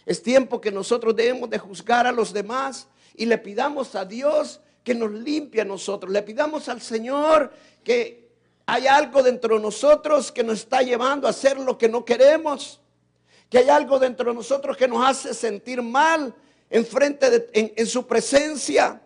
Es 0.06 0.24
tiempo 0.24 0.62
que 0.62 0.72
nosotros 0.72 1.14
debemos 1.14 1.50
de 1.50 1.60
juzgar 1.60 2.08
a 2.08 2.14
los 2.14 2.32
demás 2.32 2.88
y 3.18 3.26
le 3.26 3.38
pidamos 3.38 3.96
a 3.96 4.06
Dios 4.06 4.62
que 4.84 4.96
nos 4.96 5.12
limpie 5.12 5.62
a 5.62 5.66
nosotros. 5.66 6.12
Le 6.12 6.24
pidamos 6.24 6.70
al 6.70 6.82
Señor 6.82 7.52
que 7.84 8.30
hay 8.66 8.88
algo 8.88 9.22
dentro 9.22 9.56
de 9.56 9.62
nosotros 9.62 10.32
que 10.32 10.44
nos 10.44 10.60
está 10.60 10.82
llevando 10.82 11.28
a 11.28 11.32
hacer 11.32 11.60
lo 11.60 11.78
que 11.78 11.90
no 11.90 12.06
queremos. 12.06 12.80
Que 13.50 13.60
hay 13.60 13.70
algo 13.70 14.00
dentro 14.00 14.30
de 14.30 14.36
nosotros 14.36 14.78
que 14.78 14.88
nos 14.88 15.06
hace 15.06 15.34
sentir 15.34 15.82
mal 15.82 16.34
en 16.70 16.86
frente 16.86 17.30
de, 17.30 17.74
en 17.76 17.88
su 17.88 18.08
presencia. 18.08 19.02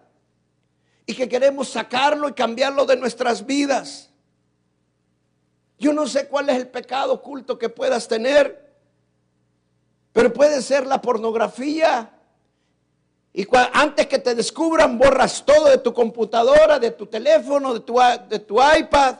Y 1.05 1.13
que 1.13 1.27
queremos 1.27 1.69
sacarlo 1.69 2.29
y 2.29 2.33
cambiarlo 2.33 2.85
de 2.85 2.95
nuestras 2.95 3.45
vidas. 3.45 4.09
Yo 5.77 5.93
no 5.93 6.07
sé 6.07 6.27
cuál 6.27 6.49
es 6.49 6.57
el 6.57 6.67
pecado 6.67 7.13
oculto 7.13 7.57
que 7.57 7.69
puedas 7.69 8.07
tener. 8.07 8.65
Pero 10.13 10.31
puede 10.31 10.61
ser 10.61 10.87
la 10.87 11.01
pornografía, 11.01 12.14
y 13.37 13.45
antes 13.73 14.07
que 14.07 14.19
te 14.19 14.33
descubran, 14.33 14.97
borras 14.97 15.43
todo 15.45 15.65
de 15.65 15.77
tu 15.79 15.93
computadora, 15.93 16.79
de 16.79 16.91
tu 16.91 17.05
teléfono, 17.05 17.73
de 17.73 17.81
tu, 17.81 17.99
de 18.29 18.39
tu 18.39 18.55
iPad, 18.63 19.15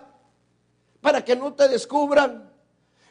para 1.02 1.26
que 1.26 1.36
no 1.36 1.54
te 1.54 1.68
descubran. 1.68 2.50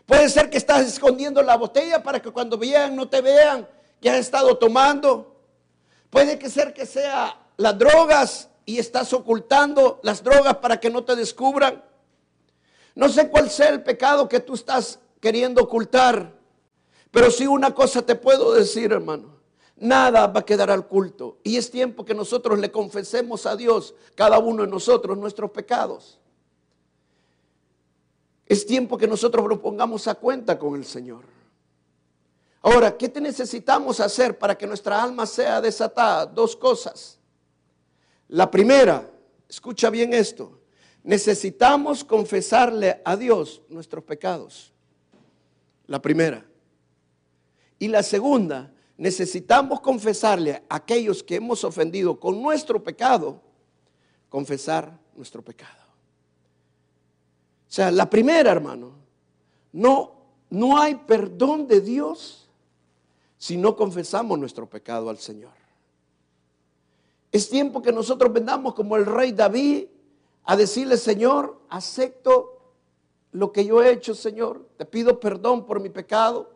Puede 0.07 0.31
ser 0.31 0.49
que 0.49 0.57
estás 0.57 0.87
escondiendo 0.87 1.43
la 1.43 1.59
botella 1.59 2.03
para 2.03 2.23
que 2.23 2.31
cuando 2.31 2.57
vean 2.57 2.97
no 2.97 3.07
te 3.07 3.21
vean 3.21 3.69
que 4.01 4.09
has 4.09 4.17
estado 4.17 4.57
tomando. 4.57 5.37
Puede 6.09 6.39
que 6.39 6.49
ser 6.49 6.73
que 6.73 6.87
sea 6.87 7.39
las 7.59 7.77
drogas 7.77 8.49
y 8.65 8.79
estás 8.79 9.13
ocultando 9.13 10.01
las 10.03 10.25
drogas 10.25 10.57
para 10.57 10.81
que 10.81 10.89
no 10.89 11.05
te 11.05 11.17
descubran. 11.17 11.85
No 12.95 13.11
sé 13.11 13.29
cuál 13.29 13.51
sea 13.51 13.69
el 13.69 13.83
pecado 13.83 14.27
que 14.27 14.41
tú 14.41 14.55
estás 14.55 15.01
queriendo 15.21 15.65
ocultar, 15.65 16.33
pero 17.11 17.31
sí 17.31 17.47
una 17.47 17.75
cosa 17.75 18.01
te 18.01 18.15
puedo 18.15 18.55
decir, 18.55 18.91
hermano. 18.91 19.34
Nada 19.77 20.27
va 20.29 20.41
a 20.41 20.45
quedar 20.45 20.71
al 20.71 20.87
culto. 20.87 21.39
Y 21.43 21.57
es 21.57 21.71
tiempo 21.71 22.05
que 22.05 22.15
nosotros 22.15 22.59
le 22.59 22.71
confesemos 22.71 23.47
a 23.47 23.57
Dios, 23.57 23.95
cada 24.15 24.39
uno 24.39 24.63
de 24.63 24.69
nosotros, 24.69 25.19
nuestros 25.19 25.51
pecados. 25.51 26.21
Es 28.47 28.67
tiempo 28.67 28.97
que 28.97 29.09
nosotros 29.09 29.47
nos 29.49 29.59
pongamos 29.59 30.07
a 30.07 30.15
cuenta 30.15 30.59
con 30.59 30.77
el 30.77 30.85
Señor. 30.85 31.25
Ahora, 32.63 32.97
¿qué 32.97 33.09
te 33.09 33.21
necesitamos 33.21 34.01
hacer 34.01 34.39
para 34.39 34.57
que 34.57 34.67
nuestra 34.67 35.03
alma 35.03 35.27
sea 35.27 35.61
desatada? 35.61 36.25
Dos 36.27 36.57
cosas. 36.57 37.19
La 38.29 38.51
primera, 38.51 39.11
escucha 39.49 39.91
bien 39.91 40.15
esto, 40.15 40.61
necesitamos 41.03 42.05
confesarle 42.05 43.03
a 43.05 43.17
Dios 43.17 43.61
nuestros 43.69 44.05
pecados. 44.05 44.73
La 45.87 46.01
primera. 46.01 46.47
Y 47.79 47.89
la 47.89 48.03
segunda, 48.03 48.73
necesitamos 48.97 49.81
confesarle 49.81 50.63
a 50.69 50.77
aquellos 50.77 51.23
que 51.23 51.37
hemos 51.37 51.65
ofendido 51.65 52.19
con 52.19 52.41
nuestro 52.41 52.83
pecado, 52.83 53.41
confesar 54.29 54.99
nuestro 55.17 55.43
pecado. 55.43 55.83
O 57.69 57.73
sea, 57.75 57.91
la 57.91 58.09
primera, 58.09 58.53
hermano, 58.53 58.93
no, 59.73 60.13
no 60.51 60.79
hay 60.79 60.95
perdón 60.95 61.67
de 61.67 61.81
Dios 61.81 62.49
si 63.37 63.57
no 63.57 63.77
confesamos 63.77 64.39
nuestro 64.39 64.69
pecado 64.69 65.11
al 65.11 65.19
Señor. 65.19 65.53
Es 67.33 67.51
tiempo 67.51 67.83
que 67.83 67.93
nosotros 67.93 68.33
vendamos 68.33 68.75
como 68.75 68.97
el 68.97 69.05
rey 69.07 69.33
David 69.33 69.87
a 70.45 70.57
decirle, 70.57 70.97
Señor, 70.97 71.61
acepto 71.69 72.55
lo 73.33 73.51
que 73.51 73.65
yo 73.65 73.83
he 73.83 73.91
hecho, 73.91 74.15
Señor, 74.15 74.69
te 74.77 74.85
pido 74.85 75.19
perdón 75.19 75.67
por 75.67 75.81
mi 75.81 75.89
pecado. 75.89 76.54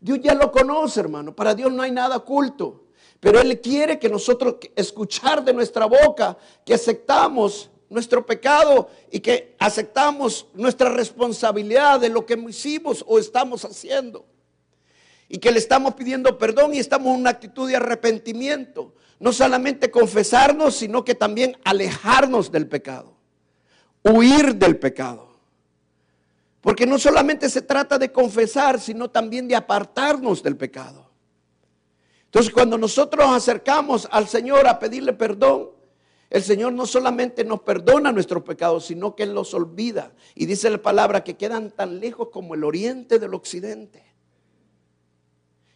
Dios 0.00 0.20
ya 0.22 0.34
lo 0.34 0.50
conoce, 0.52 1.00
hermano. 1.00 1.34
Para 1.34 1.54
Dios 1.54 1.72
no 1.72 1.82
hay 1.82 1.90
nada 1.90 2.16
oculto. 2.16 2.84
Pero 3.20 3.40
Él 3.40 3.60
quiere 3.60 3.98
que 3.98 4.08
nosotros 4.08 4.56
escuchar 4.76 5.44
de 5.44 5.52
nuestra 5.52 5.86
boca 5.86 6.36
que 6.64 6.74
aceptamos 6.74 7.70
nuestro 7.88 8.24
pecado 8.24 8.90
y 9.10 9.20
que 9.20 9.56
aceptamos 9.58 10.46
nuestra 10.54 10.90
responsabilidad 10.90 12.00
de 12.00 12.10
lo 12.10 12.26
que 12.26 12.38
hicimos 12.48 13.04
o 13.06 13.18
estamos 13.18 13.64
haciendo. 13.64 14.26
Y 15.28 15.38
que 15.38 15.50
le 15.50 15.58
estamos 15.58 15.94
pidiendo 15.94 16.38
perdón 16.38 16.74
y 16.74 16.78
estamos 16.78 17.14
en 17.14 17.20
una 17.20 17.30
actitud 17.30 17.68
de 17.68 17.76
arrepentimiento. 17.76 18.94
No 19.18 19.32
solamente 19.32 19.90
confesarnos, 19.90 20.76
sino 20.76 21.04
que 21.04 21.14
también 21.14 21.56
alejarnos 21.64 22.52
del 22.52 22.68
pecado. 22.68 23.16
Huir 24.04 24.54
del 24.54 24.78
pecado. 24.78 25.27
Porque 26.60 26.86
no 26.86 26.98
solamente 26.98 27.48
se 27.48 27.62
trata 27.62 27.98
de 27.98 28.10
confesar, 28.10 28.80
sino 28.80 29.10
también 29.10 29.46
de 29.46 29.56
apartarnos 29.56 30.42
del 30.42 30.56
pecado. 30.56 31.08
Entonces 32.24 32.52
cuando 32.52 32.76
nosotros 32.76 33.26
nos 33.26 33.36
acercamos 33.36 34.08
al 34.10 34.28
Señor 34.28 34.66
a 34.66 34.78
pedirle 34.78 35.12
perdón, 35.12 35.70
el 36.30 36.42
Señor 36.42 36.74
no 36.74 36.84
solamente 36.84 37.42
nos 37.42 37.62
perdona 37.62 38.12
nuestros 38.12 38.42
pecados, 38.42 38.84
sino 38.84 39.14
que 39.16 39.24
los 39.24 39.54
olvida. 39.54 40.12
Y 40.34 40.44
dice 40.44 40.68
la 40.68 40.82
palabra 40.82 41.24
que 41.24 41.36
quedan 41.36 41.70
tan 41.70 42.00
lejos 42.00 42.28
como 42.30 42.54
el 42.54 42.64
oriente 42.64 43.18
del 43.18 43.32
occidente. 43.32 44.04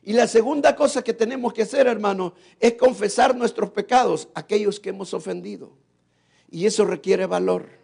Y 0.02 0.12
la 0.12 0.26
segunda 0.26 0.76
cosa 0.76 1.02
que 1.02 1.14
tenemos 1.14 1.54
que 1.54 1.62
hacer, 1.62 1.86
hermano, 1.86 2.34
es 2.58 2.74
confesar 2.74 3.34
nuestros 3.36 3.70
pecados, 3.70 4.28
aquellos 4.34 4.78
que 4.78 4.90
hemos 4.90 5.14
ofendido. 5.14 5.72
Y 6.50 6.66
eso 6.66 6.84
requiere 6.84 7.24
valor. 7.24 7.81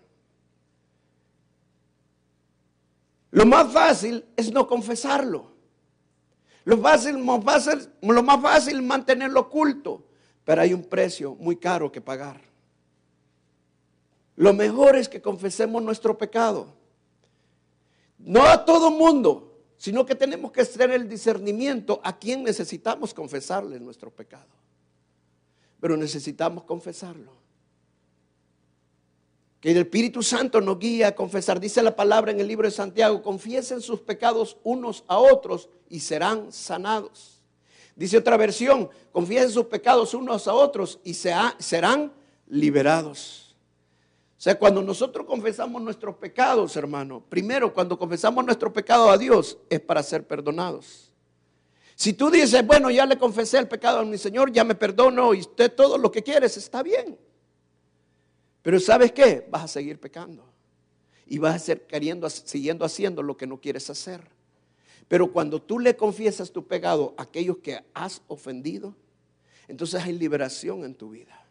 Lo 3.30 3.44
más 3.44 3.72
fácil 3.72 4.24
es 4.36 4.52
no 4.52 4.66
confesarlo. 4.66 5.52
Lo, 6.64 6.76
más 6.76 7.02
fácil, 7.44 7.88
lo 8.02 8.22
más 8.22 8.42
fácil 8.42 8.76
es 8.76 8.82
mantenerlo 8.82 9.40
oculto, 9.40 10.04
pero 10.44 10.62
hay 10.62 10.74
un 10.74 10.84
precio 10.84 11.34
muy 11.34 11.56
caro 11.56 11.90
que 11.90 12.00
pagar. 12.00 12.40
Lo 14.36 14.52
mejor 14.52 14.96
es 14.96 15.08
que 15.08 15.20
confesemos 15.20 15.82
nuestro 15.82 16.16
pecado. 16.16 16.74
No 18.18 18.42
a 18.44 18.64
todo 18.64 18.90
mundo, 18.90 19.62
sino 19.76 20.04
que 20.04 20.14
tenemos 20.14 20.52
que 20.52 20.60
hacer 20.60 20.90
el 20.90 21.08
discernimiento 21.08 22.00
a 22.04 22.18
quien 22.18 22.42
necesitamos 22.44 23.14
confesarle 23.14 23.80
nuestro 23.80 24.10
pecado. 24.10 24.48
Pero 25.80 25.96
necesitamos 25.96 26.64
confesarlo. 26.64 27.32
Que 29.60 29.72
el 29.72 29.78
Espíritu 29.78 30.22
Santo 30.22 30.60
nos 30.60 30.78
guía 30.78 31.08
a 31.08 31.14
confesar. 31.14 31.58
Dice 31.58 31.82
la 31.82 31.96
palabra 31.96 32.30
en 32.30 32.40
el 32.40 32.46
libro 32.46 32.66
de 32.66 32.70
Santiago, 32.70 33.22
confiesen 33.22 33.80
sus 33.80 34.00
pecados 34.00 34.56
unos 34.62 35.04
a 35.08 35.18
otros 35.18 35.68
y 35.88 36.00
serán 36.00 36.52
sanados. 36.52 37.42
Dice 37.96 38.18
otra 38.18 38.36
versión, 38.36 38.88
confiesen 39.10 39.50
sus 39.50 39.66
pecados 39.66 40.14
unos 40.14 40.46
a 40.46 40.54
otros 40.54 41.00
y 41.02 41.14
serán 41.14 42.12
liberados. 42.46 43.56
O 44.38 44.40
sea, 44.40 44.56
cuando 44.56 44.80
nosotros 44.80 45.26
confesamos 45.26 45.82
nuestros 45.82 46.14
pecados, 46.14 46.76
hermano, 46.76 47.24
primero 47.28 47.74
cuando 47.74 47.98
confesamos 47.98 48.44
nuestro 48.44 48.72
pecado 48.72 49.10
a 49.10 49.18
Dios 49.18 49.58
es 49.68 49.80
para 49.80 50.00
ser 50.04 50.24
perdonados. 50.24 51.10
Si 51.96 52.12
tú 52.12 52.30
dices, 52.30 52.64
bueno, 52.64 52.88
ya 52.92 53.04
le 53.04 53.18
confesé 53.18 53.58
el 53.58 53.66
pecado 53.66 53.98
a 53.98 54.04
mi 54.04 54.16
Señor, 54.16 54.52
ya 54.52 54.62
me 54.62 54.76
perdono 54.76 55.34
y 55.34 55.40
usted 55.40 55.74
todo 55.74 55.98
lo 55.98 56.12
que 56.12 56.22
quieres, 56.22 56.56
está 56.56 56.84
bien. 56.84 57.18
Pero 58.68 58.80
¿sabes 58.80 59.12
qué? 59.12 59.48
Vas 59.50 59.64
a 59.64 59.68
seguir 59.68 59.98
pecando. 59.98 60.44
Y 61.26 61.38
vas 61.38 61.54
a 61.54 61.58
ser 61.58 61.86
queriendo, 61.86 62.28
siguiendo 62.28 62.84
haciendo 62.84 63.22
lo 63.22 63.34
que 63.34 63.46
no 63.46 63.62
quieres 63.62 63.88
hacer. 63.88 64.20
Pero 65.08 65.32
cuando 65.32 65.62
tú 65.62 65.78
le 65.78 65.96
confiesas 65.96 66.52
tu 66.52 66.66
pecado 66.66 67.14
a 67.16 67.22
aquellos 67.22 67.56
que 67.62 67.82
has 67.94 68.20
ofendido, 68.28 68.94
entonces 69.68 70.02
hay 70.02 70.12
liberación 70.12 70.84
en 70.84 70.94
tu 70.94 71.08
vida 71.08 71.46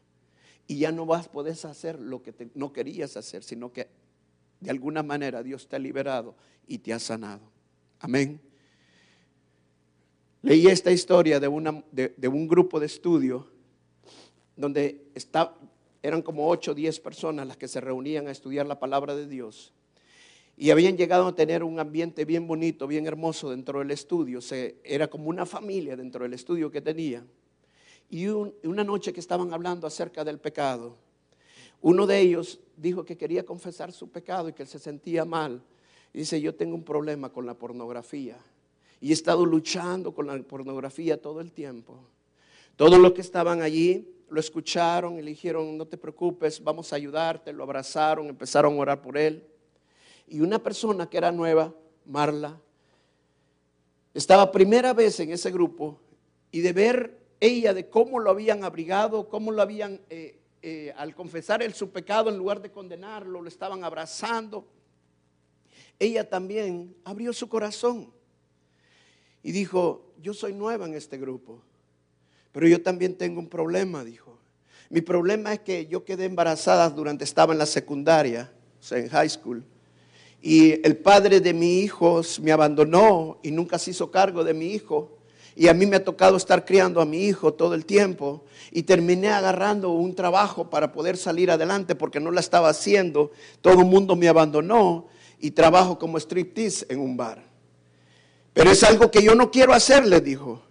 y 0.68 0.78
ya 0.78 0.92
no 0.92 1.08
vas 1.08 1.26
a 1.26 1.32
poder 1.32 1.54
hacer 1.54 2.00
lo 2.00 2.22
que 2.22 2.36
no 2.54 2.72
querías 2.72 3.18
hacer, 3.18 3.44
sino 3.44 3.74
que 3.74 3.88
de 4.60 4.70
alguna 4.70 5.02
manera 5.02 5.42
Dios 5.42 5.68
te 5.68 5.76
ha 5.76 5.80
liberado 5.80 6.36
y 6.68 6.78
te 6.78 6.94
ha 6.94 7.00
sanado. 7.00 7.50
Amén. 8.00 8.40
Leí 10.44 10.68
esta 10.68 10.92
historia 10.92 11.40
de, 11.40 12.14
de, 12.16 12.28
un 12.28 12.48
grupo 12.48 12.80
de 12.80 12.86
estudio 12.86 13.48
donde 14.56 15.10
eran 16.08 16.22
como 16.22 16.48
8 16.48 16.72
o 16.72 16.74
10 16.74 17.00
personas 17.02 17.48
las 17.48 17.58
que 17.58 17.68
se 17.68 17.82
reunían 17.82 18.28
a 18.28 18.32
estudiar 18.32 18.66
la 18.66 18.80
palabra 18.80 19.16
de 19.16 19.28
Dios. 19.28 19.74
Y 20.56 20.72
habían 20.72 20.98
llegado 20.98 21.28
a 21.28 21.36
tener 21.36 21.64
un 21.64 21.80
ambiente 21.80 22.26
bien 22.26 22.48
bonito, 22.48 22.88
bien 22.88 23.06
hermoso 23.06 23.50
dentro 23.50 23.80
del 23.80 23.92
estudio. 23.92 24.42
Se, 24.42 24.78
era 24.84 25.08
como 25.08 25.30
una 25.30 25.46
familia 25.46 25.96
dentro 25.96 26.24
del 26.24 26.34
estudio 26.34 26.72
que 26.72 26.82
tenían. 26.82 27.28
Y 28.10 28.26
una 28.28 28.84
noche 28.84 29.12
que 29.12 29.20
estaban 29.20 29.54
hablando 29.54 29.86
acerca 29.86 30.24
del 30.24 30.40
pecado, 30.40 30.96
uno 31.82 32.08
de 32.08 32.20
ellos 32.20 32.60
dijo 32.76 33.04
que 33.06 33.18
quería 33.18 33.46
confesar 33.46 33.92
su 33.92 34.10
pecado 34.10 34.50
y 34.50 34.54
que 34.54 34.64
él 34.64 34.70
se 34.70 34.80
sentía 34.80 35.26
mal. 35.26 35.62
Dice, 36.14 36.42
yo 36.42 36.56
tengo 36.56 36.74
un 36.74 36.84
problema 36.84 37.30
con 37.30 37.46
la 37.46 37.54
pornografía. 37.54 38.38
Y 39.00 39.10
he 39.10 39.14
estado 39.14 39.46
luchando 39.46 40.14
con 40.14 40.26
la 40.26 40.42
pornografía 40.42 41.22
todo 41.22 41.42
el 41.42 41.52
tiempo. 41.52 42.00
Todos 42.78 42.98
los 42.98 43.12
que 43.12 43.22
estaban 43.22 43.62
allí 43.62 44.08
lo 44.30 44.40
escucharon 44.40 45.18
y 45.18 45.22
le 45.22 45.30
dijeron, 45.32 45.78
no 45.78 45.88
te 45.88 45.98
preocupes, 45.98 46.64
vamos 46.64 46.92
a 46.92 46.96
ayudarte. 46.96 47.54
Lo 47.54 47.64
abrazaron, 47.64 48.28
empezaron 48.28 48.74
a 48.74 48.78
orar 48.78 49.02
por 49.02 49.18
él. 49.18 49.46
Y 50.28 50.42
una 50.42 50.60
persona 50.60 51.10
que 51.10 51.18
era 51.18 51.32
nueva, 51.32 51.74
Marla, 52.06 52.60
estaba 54.14 54.52
primera 54.52 54.94
vez 54.94 55.20
en 55.20 55.32
ese 55.32 55.52
grupo 55.52 56.00
y 56.52 56.62
de 56.62 56.74
ver 56.74 57.18
ella 57.40 57.74
de 57.74 57.90
cómo 57.90 58.20
lo 58.20 58.32
habían 58.32 58.64
abrigado, 58.64 59.30
cómo 59.30 59.52
lo 59.52 59.62
habían, 59.62 60.02
eh, 60.10 60.40
eh, 60.62 60.94
al 60.98 61.14
confesar 61.14 61.62
el, 61.62 61.74
su 61.74 61.92
pecado, 61.92 62.30
en 62.30 62.38
lugar 62.38 62.62
de 62.62 62.72
condenarlo, 62.72 63.42
lo 63.42 63.48
estaban 63.48 63.84
abrazando. 63.84 64.68
Ella 66.00 66.28
también 66.28 66.96
abrió 67.04 67.32
su 67.32 67.48
corazón 67.48 68.12
y 69.44 69.52
dijo, 69.52 70.14
yo 70.22 70.34
soy 70.34 70.54
nueva 70.54 70.86
en 70.86 70.94
este 70.94 71.18
grupo, 71.18 71.62
pero 72.58 72.70
yo 72.70 72.82
también 72.82 73.14
tengo 73.14 73.40
un 73.40 73.48
problema, 73.48 74.04
dijo. 74.04 74.40
Mi 74.90 75.02
problema 75.02 75.54
es 75.54 75.60
que 75.60 75.86
yo 75.86 76.04
quedé 76.04 76.26
embarazada 76.26 76.90
durante 76.90 77.24
estaba 77.24 77.54
en 77.54 77.60
la 77.60 77.68
secundaria, 77.68 78.52
o 78.80 78.84
sea, 78.84 78.98
en 78.98 79.10
high 79.10 79.30
school. 79.30 79.64
Y 80.42 80.84
el 80.84 80.98
padre 80.98 81.40
de 81.40 81.54
mi 81.54 81.82
hijo 81.82 82.20
me 82.42 82.52
abandonó 82.52 83.38
y 83.44 83.52
nunca 83.52 83.78
se 83.78 83.92
hizo 83.92 84.10
cargo 84.10 84.44
de 84.44 84.56
mi 84.56 84.74
hijo. 84.74 85.20
Y 85.56 85.68
a 85.68 85.76
mí 85.76 85.86
me 85.86 85.98
ha 85.98 86.04
tocado 86.04 86.36
estar 86.36 86.66
criando 86.66 87.00
a 87.00 87.06
mi 87.06 87.26
hijo 87.28 87.54
todo 87.54 87.76
el 87.76 87.86
tiempo. 87.86 88.44
Y 88.72 88.82
terminé 88.82 89.30
agarrando 89.30 89.92
un 89.92 90.16
trabajo 90.16 90.68
para 90.68 90.92
poder 90.92 91.16
salir 91.16 91.52
adelante 91.52 91.94
porque 91.94 92.20
no 92.20 92.32
la 92.32 92.40
estaba 92.40 92.70
haciendo. 92.70 93.30
Todo 93.62 93.82
el 93.82 93.86
mundo 93.86 94.16
me 94.16 94.30
abandonó 94.30 95.10
y 95.40 95.52
trabajo 95.52 96.00
como 96.00 96.18
striptease 96.18 96.88
en 96.90 97.02
un 97.02 97.18
bar. 97.18 97.44
Pero 98.52 98.72
es 98.72 98.84
algo 98.84 99.12
que 99.12 99.22
yo 99.22 99.36
no 99.36 99.52
quiero 99.52 99.76
hacer, 99.76 100.08
le 100.08 100.22
dijo. 100.22 100.64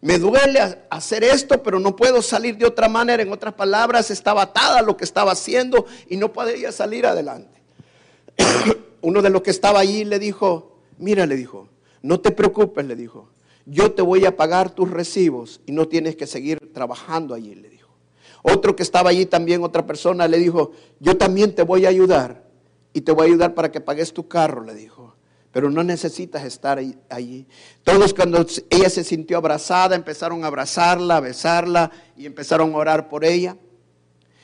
Me 0.00 0.18
duele 0.18 0.60
hacer 0.90 1.24
esto, 1.24 1.62
pero 1.62 1.80
no 1.80 1.96
puedo 1.96 2.22
salir 2.22 2.56
de 2.56 2.66
otra 2.66 2.88
manera. 2.88 3.22
En 3.22 3.32
otras 3.32 3.54
palabras, 3.54 4.10
estaba 4.10 4.42
atada 4.42 4.82
lo 4.82 4.96
que 4.96 5.04
estaba 5.04 5.32
haciendo 5.32 5.86
y 6.08 6.16
no 6.16 6.32
podía 6.32 6.70
salir 6.72 7.06
adelante. 7.06 7.60
Uno 9.00 9.22
de 9.22 9.30
los 9.30 9.42
que 9.42 9.50
estaba 9.50 9.80
allí 9.80 10.04
le 10.04 10.18
dijo, 10.18 10.78
mira, 10.98 11.26
le 11.26 11.36
dijo, 11.36 11.68
no 12.02 12.20
te 12.20 12.30
preocupes, 12.30 12.84
le 12.86 12.94
dijo 12.94 13.28
yo 13.70 13.92
te 13.92 14.02
voy 14.02 14.24
a 14.24 14.36
pagar 14.36 14.70
tus 14.70 14.90
recibos 14.90 15.60
y 15.66 15.72
no 15.72 15.86
tienes 15.88 16.16
que 16.16 16.26
seguir 16.26 16.72
trabajando 16.72 17.34
allí, 17.34 17.54
le 17.54 17.68
dijo. 17.68 17.90
Otro 18.42 18.74
que 18.74 18.82
estaba 18.82 19.10
allí 19.10 19.26
también, 19.26 19.62
otra 19.62 19.86
persona, 19.86 20.26
le 20.26 20.38
dijo, 20.38 20.72
yo 21.00 21.16
también 21.16 21.54
te 21.54 21.62
voy 21.62 21.84
a 21.84 21.90
ayudar 21.90 22.48
y 22.92 23.02
te 23.02 23.12
voy 23.12 23.26
a 23.26 23.28
ayudar 23.28 23.54
para 23.54 23.70
que 23.70 23.80
pagues 23.80 24.12
tu 24.12 24.26
carro, 24.26 24.64
le 24.64 24.74
dijo. 24.74 25.14
Pero 25.52 25.70
no 25.70 25.82
necesitas 25.82 26.44
estar 26.44 26.78
allí. 27.08 27.46
Todos 27.82 28.12
cuando 28.12 28.44
ella 28.70 28.90
se 28.90 29.02
sintió 29.02 29.38
abrazada, 29.38 29.96
empezaron 29.96 30.44
a 30.44 30.48
abrazarla, 30.48 31.16
a 31.16 31.20
besarla 31.20 31.90
y 32.16 32.26
empezaron 32.26 32.72
a 32.74 32.76
orar 32.76 33.08
por 33.08 33.24
ella. 33.24 33.56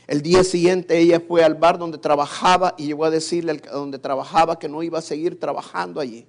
El 0.07 0.23
día 0.23 0.45
siguiente 0.45 0.99
ella 0.99 1.21
fue 1.21 1.45
al 1.45 1.55
bar 1.55 1.79
donde 1.79 1.99
trabajaba 1.99 2.75
y 2.79 2.87
llegó 2.87 3.05
a 3.05 3.11
decirle 3.11 3.61
donde 3.73 3.99
trabajaba 3.99 4.59
que 4.59 4.69
no 4.69 4.83
iba 4.83 4.99
a 4.99 5.03
seguir 5.03 5.39
trabajando 5.39 6.01
allí 6.01 6.27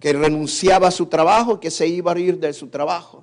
que 0.00 0.14
renunciaba 0.14 0.88
a 0.88 0.90
su 0.90 1.06
trabajo, 1.06 1.60
que 1.60 1.70
se 1.70 1.86
iba 1.86 2.12
a 2.12 2.18
ir 2.18 2.38
de 2.40 2.52
su 2.54 2.68
trabajo. 2.68 3.22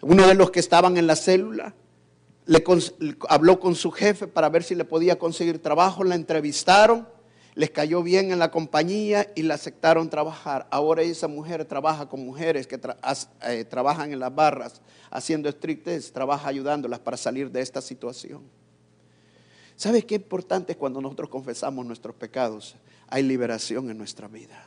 Uno 0.00 0.26
de 0.26 0.34
los 0.34 0.50
que 0.50 0.58
estaban 0.58 0.96
en 0.96 1.06
la 1.06 1.14
célula 1.14 1.74
le, 2.46 2.64
habló 3.28 3.60
con 3.60 3.74
su 3.74 3.92
jefe 3.92 4.26
para 4.26 4.48
ver 4.48 4.64
si 4.64 4.74
le 4.74 4.84
podía 4.84 5.18
conseguir 5.18 5.62
trabajo, 5.62 6.02
la 6.02 6.14
entrevistaron, 6.14 7.06
les 7.54 7.70
cayó 7.70 8.02
bien 8.02 8.32
en 8.32 8.38
la 8.38 8.50
compañía 8.50 9.30
y 9.34 9.42
la 9.42 9.54
aceptaron 9.54 10.08
trabajar. 10.08 10.66
Ahora 10.70 11.02
esa 11.02 11.28
mujer 11.28 11.64
trabaja 11.66 12.08
con 12.08 12.24
mujeres 12.24 12.66
que 12.66 12.80
eh, 13.42 13.64
trabajan 13.64 14.12
en 14.12 14.18
las 14.18 14.34
barras 14.34 14.80
haciendo 15.10 15.48
estrictes, 15.48 16.12
trabaja 16.12 16.48
ayudándolas 16.48 17.00
para 17.00 17.16
salir 17.16 17.50
de 17.50 17.60
esta 17.60 17.82
situación. 17.82 18.42
¿Sabes 19.76 20.04
qué 20.04 20.14
importante 20.14 20.72
es 20.72 20.78
cuando 20.78 21.00
nosotros 21.00 21.28
confesamos 21.28 21.84
nuestros 21.84 22.14
pecados? 22.14 22.76
Hay 23.08 23.22
liberación 23.22 23.90
en 23.90 23.98
nuestra 23.98 24.28
vida. 24.28 24.66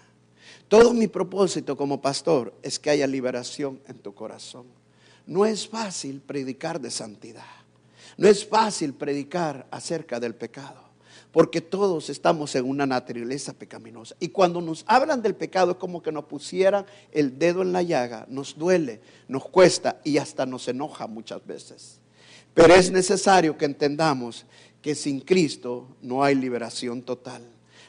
Todo 0.68 0.94
mi 0.94 1.08
propósito 1.08 1.78
como 1.78 2.02
pastor 2.02 2.54
es 2.62 2.80
que 2.80 2.90
haya 2.90 3.08
liberación 3.08 3.80
en 3.88 3.98
tu 3.98 4.14
corazón. 4.14 4.66
No 5.26 5.46
es 5.46 5.68
fácil 5.68 6.22
predicar 6.22 6.80
de 6.80 6.92
santidad. 6.92 7.46
No 8.18 8.28
es 8.28 8.46
fácil 8.48 8.94
predicar 8.94 9.68
acerca 9.72 10.20
del 10.20 10.36
pecado. 10.36 10.85
Porque 11.36 11.60
todos 11.60 12.10
estamos 12.10 12.56
en 12.56 12.64
una 12.64 12.86
naturaleza 12.86 13.52
pecaminosa. 13.52 14.16
Y 14.22 14.30
cuando 14.30 14.62
nos 14.62 14.86
hablan 14.88 15.22
del 15.22 15.36
pecado 15.36 15.72
es 15.72 15.78
como 15.78 16.02
que 16.02 16.14
nos 16.14 16.24
pusieran 16.24 16.86
el 17.12 17.38
dedo 17.38 17.62
en 17.62 17.74
la 17.74 17.82
llaga, 17.82 18.26
nos 18.30 18.58
duele, 18.58 19.02
nos 19.28 19.44
cuesta 19.44 20.00
y 20.06 20.18
hasta 20.18 20.46
nos 20.46 20.70
enoja 20.70 21.08
muchas 21.08 21.46
veces. 21.46 22.00
Pero 22.54 22.74
es 22.74 22.90
necesario 22.90 23.58
que 23.58 23.66
entendamos 23.66 24.46
que 24.82 24.96
sin 24.96 25.20
Cristo 25.20 25.90
no 26.02 26.24
hay 26.24 26.36
liberación 26.36 27.02
total. 27.02 27.42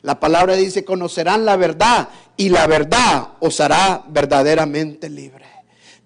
La 0.02 0.18
palabra 0.18 0.54
dice, 0.56 0.84
conocerán 0.84 1.44
la 1.44 1.54
verdad 1.54 2.08
y 2.36 2.48
la 2.48 2.66
verdad 2.66 3.34
os 3.38 3.60
hará 3.60 4.04
verdaderamente 4.08 5.08
libre. 5.08 5.46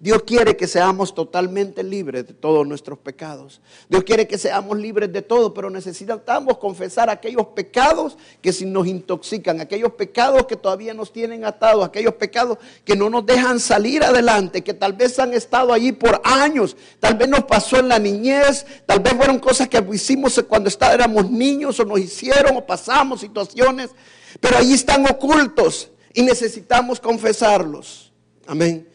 Dios 0.01 0.23
quiere 0.23 0.57
que 0.57 0.65
seamos 0.65 1.13
totalmente 1.13 1.83
libres 1.83 2.25
de 2.25 2.33
todos 2.33 2.65
nuestros 2.65 2.97
pecados. 2.97 3.61
Dios 3.87 4.03
quiere 4.03 4.27
que 4.27 4.39
seamos 4.39 4.75
libres 4.79 5.13
de 5.13 5.21
todo, 5.21 5.53
pero 5.53 5.69
necesitamos 5.69 6.57
confesar 6.57 7.11
aquellos 7.11 7.45
pecados 7.49 8.17
que 8.41 8.51
si 8.51 8.65
nos 8.65 8.87
intoxican, 8.87 9.61
aquellos 9.61 9.91
pecados 9.91 10.47
que 10.47 10.55
todavía 10.55 10.95
nos 10.95 11.13
tienen 11.13 11.45
atados, 11.45 11.85
aquellos 11.85 12.15
pecados 12.15 12.57
que 12.83 12.95
no 12.95 13.11
nos 13.11 13.23
dejan 13.27 13.59
salir 13.59 14.03
adelante, 14.03 14.63
que 14.63 14.73
tal 14.73 14.93
vez 14.93 15.19
han 15.19 15.35
estado 15.35 15.71
allí 15.71 15.91
por 15.91 16.19
años, 16.23 16.75
tal 16.99 17.13
vez 17.13 17.29
nos 17.29 17.43
pasó 17.43 17.77
en 17.77 17.87
la 17.87 17.99
niñez, 17.99 18.65
tal 18.87 19.01
vez 19.01 19.13
fueron 19.13 19.37
cosas 19.37 19.69
que 19.69 19.85
hicimos 19.93 20.43
cuando 20.49 20.71
éramos 20.91 21.29
niños 21.29 21.79
o 21.79 21.85
nos 21.85 21.99
hicieron 21.99 22.57
o 22.57 22.65
pasamos 22.65 23.19
situaciones, 23.19 23.91
pero 24.39 24.57
allí 24.57 24.73
están 24.73 25.05
ocultos 25.05 25.91
y 26.11 26.23
necesitamos 26.23 26.99
confesarlos. 26.99 28.11
Amén. 28.47 28.90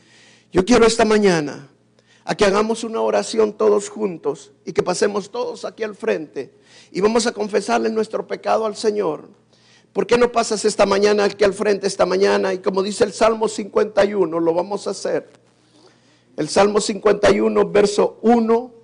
Yo 0.56 0.64
quiero 0.64 0.86
esta 0.86 1.04
mañana 1.04 1.68
a 2.24 2.34
que 2.34 2.46
hagamos 2.46 2.82
una 2.82 3.02
oración 3.02 3.52
todos 3.52 3.90
juntos 3.90 4.52
y 4.64 4.72
que 4.72 4.82
pasemos 4.82 5.30
todos 5.30 5.66
aquí 5.66 5.82
al 5.82 5.94
frente 5.94 6.50
y 6.90 7.02
vamos 7.02 7.26
a 7.26 7.32
confesarle 7.32 7.90
nuestro 7.90 8.26
pecado 8.26 8.64
al 8.64 8.74
Señor. 8.74 9.28
¿Por 9.92 10.06
qué 10.06 10.16
no 10.16 10.32
pasas 10.32 10.64
esta 10.64 10.86
mañana 10.86 11.24
aquí 11.24 11.44
al 11.44 11.52
frente 11.52 11.86
esta 11.86 12.06
mañana? 12.06 12.54
Y 12.54 12.60
como 12.60 12.82
dice 12.82 13.04
el 13.04 13.12
Salmo 13.12 13.48
51, 13.48 14.40
lo 14.40 14.54
vamos 14.54 14.86
a 14.86 14.92
hacer. 14.92 15.28
El 16.38 16.48
Salmo 16.48 16.80
51, 16.80 17.70
verso 17.70 18.18
1 18.22 18.75